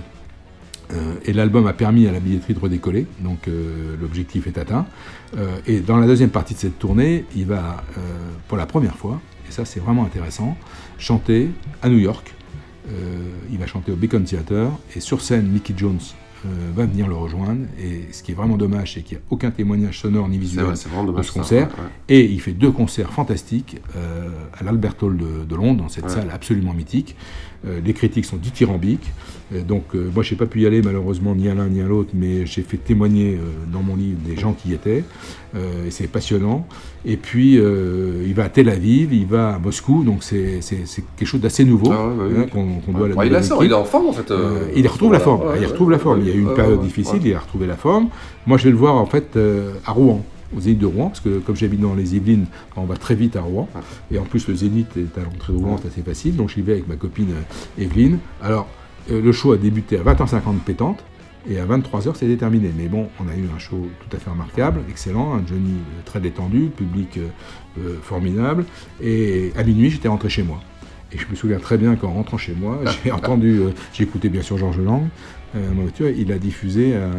Euh, 0.93 1.15
et 1.25 1.33
l'album 1.33 1.65
a 1.67 1.73
permis 1.73 2.07
à 2.07 2.11
la 2.11 2.19
billetterie 2.19 2.53
de 2.53 2.59
redécoller, 2.59 3.05
donc 3.21 3.47
euh, 3.47 3.95
l'objectif 3.99 4.47
est 4.47 4.57
atteint. 4.57 4.85
Euh, 5.37 5.57
et 5.67 5.79
dans 5.79 5.97
la 5.97 6.07
deuxième 6.07 6.29
partie 6.29 6.53
de 6.53 6.59
cette 6.59 6.79
tournée, 6.79 7.25
il 7.35 7.45
va, 7.45 7.83
pour 8.47 8.57
la 8.57 8.65
première 8.65 8.95
fois, 8.95 9.19
et 9.47 9.51
ça 9.51 9.65
c'est 9.65 9.79
vraiment 9.79 10.05
intéressant, 10.05 10.57
chanter 10.97 11.49
à 11.81 11.89
New 11.89 11.97
York. 11.99 12.33
Il 13.51 13.57
va 13.57 13.65
chanter 13.65 13.91
au 13.91 13.95
Beacon 13.95 14.23
Theater, 14.23 14.69
et 14.95 14.99
sur 14.99 15.21
scène, 15.21 15.47
Mickey 15.47 15.73
Jones 15.75 15.99
va 16.75 16.85
venir 16.85 17.07
le 17.07 17.15
rejoindre. 17.15 17.61
Et 17.81 18.13
ce 18.13 18.21
qui 18.21 18.31
est 18.31 18.35
vraiment 18.35 18.57
dommage, 18.57 18.93
c'est 18.93 19.01
qu'il 19.01 19.17
n'y 19.17 19.23
a 19.23 19.25
aucun 19.31 19.49
témoignage 19.49 19.99
sonore 20.01 20.29
ni 20.29 20.37
visuel 20.37 20.65
vrai, 20.65 20.73
de 20.73 21.21
ce 21.23 21.31
concert. 21.31 21.67
ouais. 21.69 21.89
Et 22.09 22.25
il 22.25 22.39
fait 22.39 22.51
deux 22.51 22.69
concerts 22.69 23.11
fantastiques 23.11 23.77
euh, 23.95 24.29
à 24.55 24.63
l'Albert 24.63 24.93
Hall 25.01 25.17
de, 25.17 25.43
de 25.43 25.55
Londres, 25.55 25.81
dans 25.81 25.89
cette 25.89 26.03
Ouais. 26.05 26.11
salle 26.11 26.29
absolument 26.31 26.73
mythique. 26.75 27.15
Euh, 27.65 27.79
les 27.83 27.93
critiques 27.93 28.25
sont 28.25 28.37
dithyrambiques. 28.37 29.11
Euh, 29.53 29.61
donc, 29.61 29.83
euh, 29.93 30.09
moi, 30.13 30.23
je 30.23 30.31
n'ai 30.33 30.37
pas 30.37 30.45
pu 30.45 30.61
y 30.61 30.65
aller, 30.65 30.81
malheureusement, 30.81 31.35
ni 31.35 31.47
à 31.49 31.53
l'un 31.53 31.67
ni 31.67 31.81
à 31.81 31.85
l'autre, 31.85 32.09
mais 32.13 32.45
j'ai 32.45 32.61
fait 32.63 32.77
témoigner 32.77 33.35
euh, 33.35 33.39
dans 33.71 33.81
mon 33.83 33.95
livre 33.95 34.17
des 34.25 34.35
gens 34.35 34.53
qui 34.53 34.69
y 34.69 34.73
étaient. 34.73 35.03
Euh, 35.55 35.85
et 35.87 35.91
c'est 35.91 36.07
passionnant. 36.07 36.67
Et 37.05 37.17
puis, 37.17 37.53
il 37.55 38.33
va 38.33 38.45
à 38.45 38.49
Tel 38.49 38.67
Aviv, 38.69 39.13
il 39.13 39.27
va 39.27 39.55
à 39.55 39.59
Moscou, 39.59 40.03
donc 40.03 40.23
c'est 40.23 40.59
quelque 41.15 41.27
chose 41.27 41.41
d'assez 41.41 41.63
nouveau 41.63 41.91
Ah 41.91 42.07
ouais, 42.07 42.15
bah 42.33 42.41
hein, 42.41 42.47
qu'on 42.85 42.91
doit 42.91 43.05
à 43.05 43.09
la 43.09 43.15
Ouais, 43.15 43.25
il 43.25 43.29
nouvelle 43.29 43.35
a 43.35 43.43
ça, 43.43 43.55
équipe. 43.55 43.65
il 43.67 43.71
est 43.71 43.75
en 43.75 43.83
forme, 43.85 44.07
en 44.07 44.13
fait, 44.13 44.33
il 44.75 44.87
retrouve 44.87 45.13
la 45.13 45.19
forme. 45.19 45.41
ouais, 45.47 45.59
il 45.61 45.67
retrouve 45.67 45.91
la 45.91 45.97
ouais, 45.97 46.03
forme. 46.03 46.19
ouais, 46.19 46.25
il 46.25 46.29
y 46.29 46.33
a 46.33 46.35
eu 46.35 46.41
une 46.41 46.47
ouais, 46.47 46.55
période 46.55 46.79
ouais, 46.79 46.85
difficile, 46.85 47.19
ouais. 47.21 47.29
il 47.29 47.33
a 47.35 47.39
retrouvé 47.39 47.67
la 47.67 47.75
forme. 47.75 48.09
Moi, 48.47 48.57
je 48.57 48.63
vais 48.65 48.71
le 48.71 48.75
voir 48.77 48.95
en 48.95 49.05
fait 49.05 49.37
à 49.85 49.91
Rouen, 49.91 50.25
aux 50.57 50.61
îles 50.61 50.79
de 50.79 50.85
Rouen, 50.87 51.09
parce 51.09 51.19
que 51.19 51.37
comme 51.39 51.55
j'habite 51.55 51.79
dans 51.81 51.93
les 51.93 52.15
Yvelines, 52.15 52.47
on 52.75 52.85
va 52.85 52.95
très 52.97 53.13
vite 53.13 53.35
à 53.35 53.41
Rouen. 53.41 53.69
Et 54.11 54.17
en 54.17 54.23
plus, 54.23 54.47
le 54.47 54.55
Zénith 54.55 54.97
est 54.97 55.17
à 55.19 55.23
l'entrée 55.23 55.53
de 55.53 55.57
Rouen, 55.59 55.77
c'est 55.81 55.89
assez 55.89 56.01
facile. 56.01 56.35
Donc, 56.35 56.49
j'y 56.49 56.61
vais 56.61 56.73
avec 56.73 56.87
ma 56.87 56.95
copine 56.95 57.33
Evelyne. 57.77 58.17
Alors, 58.41 58.67
le 59.09 59.31
show 59.31 59.51
a 59.51 59.57
débuté 59.57 59.97
à 59.97 60.03
20h50 60.03 60.59
pétante. 60.65 61.03
Et 61.49 61.59
à 61.59 61.65
23h, 61.65 62.15
c'était 62.15 62.37
terminé. 62.37 62.71
Mais 62.75 62.87
bon, 62.87 63.07
on 63.19 63.27
a 63.29 63.35
eu 63.35 63.45
un 63.55 63.59
show 63.59 63.87
tout 63.99 64.15
à 64.15 64.19
fait 64.19 64.29
remarquable, 64.29 64.81
excellent, 64.89 65.35
un 65.35 65.45
Johnny 65.45 65.73
euh, 65.73 66.01
très 66.03 66.19
détendu, 66.19 66.71
public 66.75 67.17
euh, 67.17 67.27
euh, 67.79 67.97
formidable. 68.01 68.65
Et 69.01 69.51
à 69.55 69.63
minuit, 69.63 69.91
j'étais 69.91 70.07
rentré 70.07 70.29
chez 70.29 70.43
moi. 70.43 70.59
Et 71.11 71.17
je 71.17 71.27
me 71.29 71.35
souviens 71.35 71.59
très 71.59 71.77
bien 71.77 71.95
qu'en 71.95 72.13
rentrant 72.13 72.37
chez 72.37 72.55
moi, 72.55 72.79
j'ai 73.03 73.11
entendu, 73.11 73.59
euh, 73.59 73.69
j'ai 73.93 74.03
écouté 74.03 74.29
bien 74.29 74.41
sûr 74.41 74.57
Georges 74.57 74.79
Lang, 74.79 75.03
euh, 75.55 75.69
voiture, 75.73 76.09
il 76.09 76.31
a 76.31 76.37
diffusé 76.37 76.93
euh, 76.95 77.11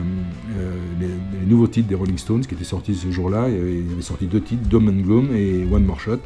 euh, 0.59 0.73
les, 1.01 1.07
les 1.07 1.47
nouveaux 1.47 1.69
titres 1.69 1.89
des 1.89 1.95
Rolling 1.95 2.19
Stones 2.19 2.45
qui 2.45 2.55
étaient 2.55 2.65
sortis 2.65 2.95
ce 2.95 3.11
jour-là. 3.11 3.49
Il 3.49 3.87
il 3.87 3.93
avait 3.93 4.03
sorti 4.03 4.27
deux 4.27 4.43
titres, 4.43 4.69
Dome 4.69 4.89
and 4.89 5.03
Gloom 5.03 5.35
et 5.35 5.65
One 5.73 5.85
More 5.85 6.01
Shot, 6.01 6.21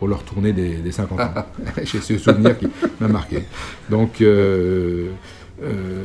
pour 0.00 0.08
leur 0.08 0.22
tournée 0.22 0.54
des, 0.54 0.76
des 0.76 0.92
50 0.92 1.20
ans. 1.20 1.30
j'ai 1.84 2.00
ce 2.00 2.16
souvenir 2.16 2.58
qui 2.58 2.66
m'a 3.00 3.06
marqué. 3.06 3.44
Donc, 3.90 4.22
euh, 4.22 5.10
euh, 5.62 6.04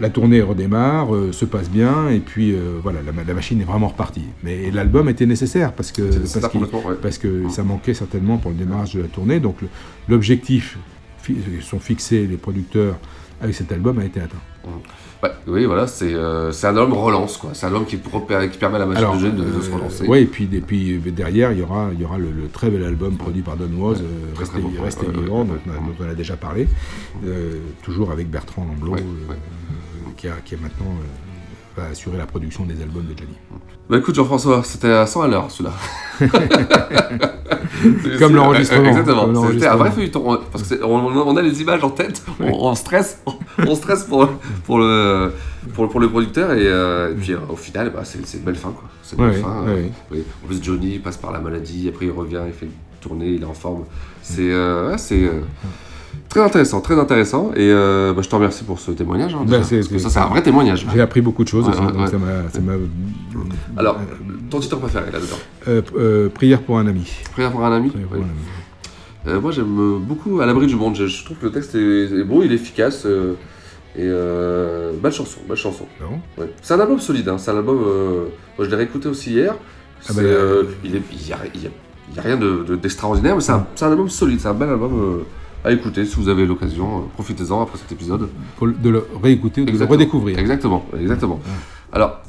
la 0.00 0.08
tournée 0.08 0.40
redémarre, 0.40 1.14
euh, 1.14 1.32
se 1.32 1.44
passe 1.44 1.68
bien, 1.68 2.08
et 2.08 2.20
puis 2.20 2.56
voilà, 2.82 3.00
la, 3.02 3.12
la 3.22 3.34
machine 3.34 3.60
est 3.60 3.64
vraiment 3.64 3.88
repartie. 3.88 4.24
Mais 4.42 4.70
l'album 4.70 5.10
était 5.10 5.26
nécessaire 5.26 5.74
parce 5.74 5.92
que, 5.92 6.00
nécessaire 6.00 6.50
parce, 7.02 7.18
ouais. 7.18 7.22
que 7.22 7.50
ça 7.50 7.62
manquait 7.62 7.92
certainement 7.92 8.38
pour 8.38 8.52
le 8.52 8.56
démarrage 8.56 8.94
de 8.94 9.02
la 9.02 9.08
tournée. 9.08 9.38
Donc 9.38 9.56
l'objectif 10.08 10.78
sont 11.60 11.78
fixés 11.78 12.26
les 12.26 12.38
producteurs 12.38 12.96
avec 13.40 13.54
cet 13.54 13.70
album 13.72 13.98
a 13.98 14.04
été 14.04 14.20
atteint. 14.20 14.38
Ouais, 15.22 15.30
oui, 15.46 15.64
voilà, 15.64 15.86
c'est 15.86 16.12
euh, 16.12 16.50
un 16.50 16.68
album 16.68 16.92
relance, 16.92 17.36
quoi. 17.38 17.50
C'est 17.54 17.64
un 17.64 17.68
album 17.68 17.86
qui, 17.86 17.98
qui 17.98 18.58
permet 18.58 18.76
à 18.76 18.78
la 18.80 18.86
machine 18.86 19.04
Alors, 19.04 19.16
de 19.16 19.30
de 19.30 19.60
se 19.60 19.70
euh, 19.70 19.74
relancer. 19.74 20.06
ouais, 20.06 20.22
et 20.22 20.26
puis, 20.26 20.48
et 20.52 20.60
puis 20.60 20.94
euh, 20.94 21.10
derrière, 21.10 21.52
il 21.52 21.58
y 21.58 21.62
aura, 21.62 21.88
il 21.92 22.00
y 22.00 22.04
aura 22.04 22.18
le, 22.18 22.30
le 22.30 22.48
très 22.48 22.68
bel 22.70 22.84
album 22.84 23.16
produit 23.16 23.42
par 23.42 23.56
Don 23.56 23.70
Was, 23.78 23.94
euh, 24.00 24.34
Restez, 24.38 24.60
bon, 24.60 24.68
vivant, 24.68 25.44
dont, 25.44 25.54
on 26.00 26.08
a, 26.08 26.14
déjà 26.14 26.36
parlé, 26.36 26.68
euh, 27.24 27.60
toujours 27.82 28.10
avec 28.10 28.30
Bertrand 28.30 28.66
Lamblot, 28.66 28.96
euh, 28.96 28.98
euh, 28.98 29.34
qui, 30.16 30.28
a, 30.28 30.34
qui 30.44 30.54
a 30.54 30.58
maintenant 30.58 30.94
euh, 31.78 31.90
assurer 31.92 32.16
la 32.18 32.26
production 32.26 32.64
des 32.64 32.80
albums 32.82 33.04
de 33.04 33.16
Johnny. 33.18 33.34
Bah 33.88 33.98
écoute 33.98 34.14
Jean-François, 34.14 34.62
c'était 34.64 34.90
à 34.90 35.06
100 35.06 35.22
à 35.22 35.28
l'heure 35.28 35.50
celui-là. 35.50 35.72
Comme 38.18 38.34
l'enregistrement. 38.34 38.88
Exactement. 38.88 39.50
C'était 39.52 39.66
un 39.66 39.76
vrai 39.76 39.90
feuilleton. 39.90 40.22
on- 40.32 40.38
Parce 40.50 40.62
que 40.62 40.68
c'est- 40.76 40.82
on, 40.82 40.94
on 41.06 41.36
a 41.36 41.42
les 41.42 41.60
images 41.62 41.84
en 41.84 41.90
tête, 41.90 42.22
on, 42.40 42.46
on 42.68 42.74
stresse, 42.74 43.22
on, 43.58 43.74
stresse 43.74 44.04
pour, 44.04 44.28
pour, 44.64 44.78
le, 44.78 45.32
pour, 45.74 45.88
pour 45.88 46.00
le 46.00 46.08
producteur 46.08 46.52
et, 46.52 46.66
euh, 46.66 47.12
et 47.12 47.14
puis 47.14 47.32
euh, 47.32 47.38
au 47.48 47.56
final, 47.56 47.90
bah, 47.94 48.00
c'est 48.04 48.18
une 48.34 48.42
belle 48.44 48.56
fin. 48.56 48.70
quoi. 48.70 48.84
C'est 49.02 49.16
une 49.16 49.24
Ouais, 49.24 49.30
belle 49.32 49.42
fin. 49.42 49.62
ouais, 49.64 49.92
euh. 50.14 50.20
En 50.44 50.46
plus, 50.48 50.62
Johnny 50.62 50.98
passe 50.98 51.16
par 51.18 51.32
la 51.32 51.38
maladie, 51.40 51.88
après 51.88 52.06
il 52.06 52.12
revient, 52.12 52.40
il 52.46 52.52
fait 52.52 52.66
une 52.66 52.72
tournée, 53.00 53.28
il 53.28 53.42
est 53.42 53.46
en 53.46 53.54
forme. 53.54 53.84
C'est 54.22 54.50
très 56.28 56.40
intéressant, 56.40 56.80
très 56.80 56.98
intéressant. 56.98 57.50
Et 57.54 57.70
euh, 57.70 58.12
bah, 58.12 58.22
je 58.22 58.28
te 58.28 58.34
remercie 58.34 58.64
pour 58.64 58.78
ce 58.80 58.90
témoignage. 58.92 59.34
hein, 59.34 59.44
Bah, 59.46 59.58
parce 59.58 59.70
que 59.70 59.98
ça, 59.98 60.10
c'est- 60.10 60.18
un 60.18 60.26
vrai 60.26 60.42
témoignage. 60.42 60.86
J'ai 60.92 61.00
appris 61.00 61.20
beaucoup 61.20 61.44
de 61.44 61.48
choses 61.48 61.66
Ouais, 61.66 61.72
aussi, 61.72 61.80
ouais, 61.82 61.92
donc 61.92 62.00
ouais. 62.00 62.06
ça. 62.52 62.60
Alors, 63.76 63.96
ton 64.50 64.60
titre 64.60 64.76
préféré 64.78 65.10
là-dedans 65.12 65.36
Euh, 65.68 65.82
euh, 65.96 66.28
prière 66.28 66.62
pour 66.62 66.78
un 66.78 66.86
ami. 66.86 67.10
Prière 67.32 67.50
pour 67.50 67.64
un 67.64 67.72
ami 67.72 67.90
Prière 67.90 68.08
pour 68.08 68.18
Oui. 68.18 68.24
un 68.24 68.26
ami. 69.32 69.40
Moi 69.42 69.50
j'aime 69.50 69.98
beaucoup 70.02 70.40
À 70.40 70.46
l'abri 70.46 70.68
du 70.68 70.76
monde, 70.76 70.94
je, 70.94 71.06
je 71.06 71.24
trouve 71.24 71.36
que 71.38 71.46
le 71.46 71.50
texte 71.52 71.74
est, 71.74 71.78
est 72.04 72.22
beau, 72.22 72.44
il 72.44 72.52
est 72.52 72.54
efficace 72.54 73.04
et 73.98 74.02
belle 75.02 75.12
chanson, 75.12 75.40
belle 75.48 75.56
chanson. 75.56 75.84
Ah. 76.00 76.42
C'est 76.62 76.74
un 76.74 76.80
album 76.80 77.00
solide, 77.00 77.28
hein, 77.28 77.36
c'est 77.36 77.50
un 77.50 77.56
album, 77.56 77.76
moi 77.78 78.64
je 78.64 78.66
l'ai 78.70 78.76
réécouté 78.76 79.08
aussi 79.08 79.32
hier, 79.32 79.54
Ah 80.08 80.12
bah, 80.14 80.22
il 80.84 80.90
n'y 80.92 81.32
a, 81.32 82.22
rien 82.22 82.36
de- 82.36 82.64
de- 82.68 82.76
d'extraordinaire, 82.76 83.34
mais 83.34 83.40
c'est 83.42 83.50
un, 83.50 83.66
album 83.90 84.08
solide, 84.08 84.38
c'est 84.38 84.46
un 84.48 84.54
bel 84.54 84.68
album 84.68 85.24
à 85.66 85.72
écouter 85.72 86.04
si 86.06 86.14
vous 86.16 86.28
avez 86.28 86.46
l'occasion, 86.46 86.86
euh, 86.98 87.00
profitez-en 87.14 87.60
après 87.62 87.76
cet 87.78 87.90
épisode. 87.92 88.28
Pour 88.56 88.68
de 88.68 88.88
le 88.88 89.06
réécouter 89.22 89.60
ou 89.62 89.64
de 89.64 89.72
le 89.78 89.84
redécouvrir. 89.84 90.38
Exactement, 90.38 90.84
exactement. 90.98 91.40
Alors, 91.92 92.20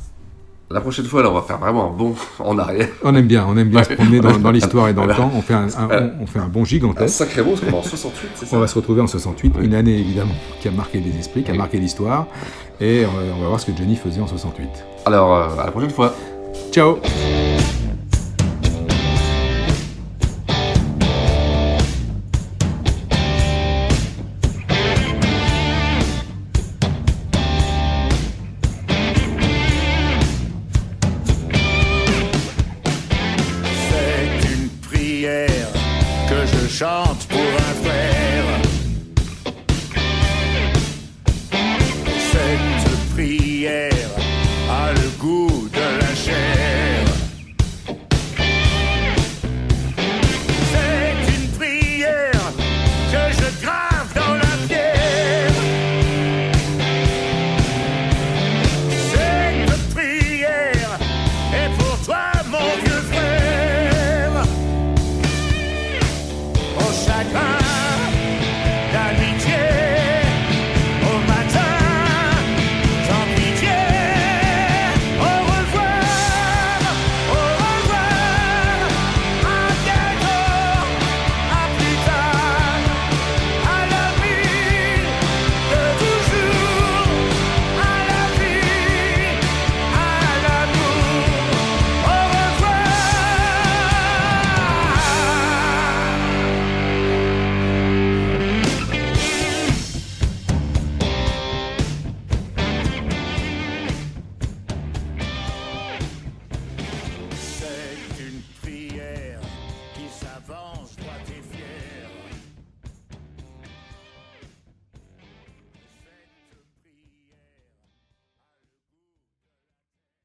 La 0.70 0.82
prochaine 0.82 1.06
fois, 1.06 1.24
là, 1.24 1.30
on 1.32 1.34
va 1.34 1.44
faire 1.44 1.60
vraiment 1.60 1.90
un 1.90 1.96
bond 1.96 2.14
en 2.40 2.58
arrière. 2.58 2.90
On 3.02 3.16
aime 3.16 3.26
bien, 3.28 3.46
on 3.48 3.56
aime 3.56 3.70
bien 3.70 3.84
se 3.86 3.94
promener 3.94 4.20
dans, 4.20 4.38
dans 4.38 4.52
l'histoire 4.52 4.90
et 4.90 4.94
dans 4.94 5.06
Voilà. 5.06 5.14
le 5.14 5.20
temps. 5.22 5.32
On 5.34 5.42
fait 5.42 5.54
un, 5.54 5.68
un- 5.68 5.86
Voilà. 5.88 6.12
on, 6.20 6.24
on 6.24 6.28
fait 6.28 6.40
un 6.40 6.50
bond 6.50 6.64
Un 6.64 6.66
gigantesque. 6.66 7.16
sacré 7.16 7.42
parce 7.42 7.62
qu'on 7.62 7.68
est 7.68 7.74
en 7.74 7.84
68, 7.84 8.30
c'est 8.36 8.46
ça 8.50 8.58
On 8.58 8.60
va 8.60 8.68
se 8.68 8.76
retrouver 8.76 9.00
en 9.02 9.08
68, 9.08 9.54
une 9.62 9.74
année 9.74 9.98
évidemment 9.98 10.36
qui 10.60 10.68
a 10.68 10.72
marqué 10.72 11.00
des 11.00 11.18
esprits, 11.18 11.44
qui 11.44 11.52
a 11.52 11.54
marqué 11.54 11.78
l'histoire. 11.80 12.28
Et 12.82 13.06
euh, 13.06 13.08
on 13.38 13.42
va 13.44 13.48
voir 13.48 13.60
ce 13.62 13.66
que 13.68 13.78
Johnny 13.78 13.96
faisait 13.96 14.20
en 14.20 14.28
68. 14.28 14.68
Alors, 15.06 15.34
euh, 15.34 15.62
à 15.62 15.66
la 15.68 15.72
prochaine 15.72 15.92
fois. 15.92 16.14
Ciao 16.74 16.98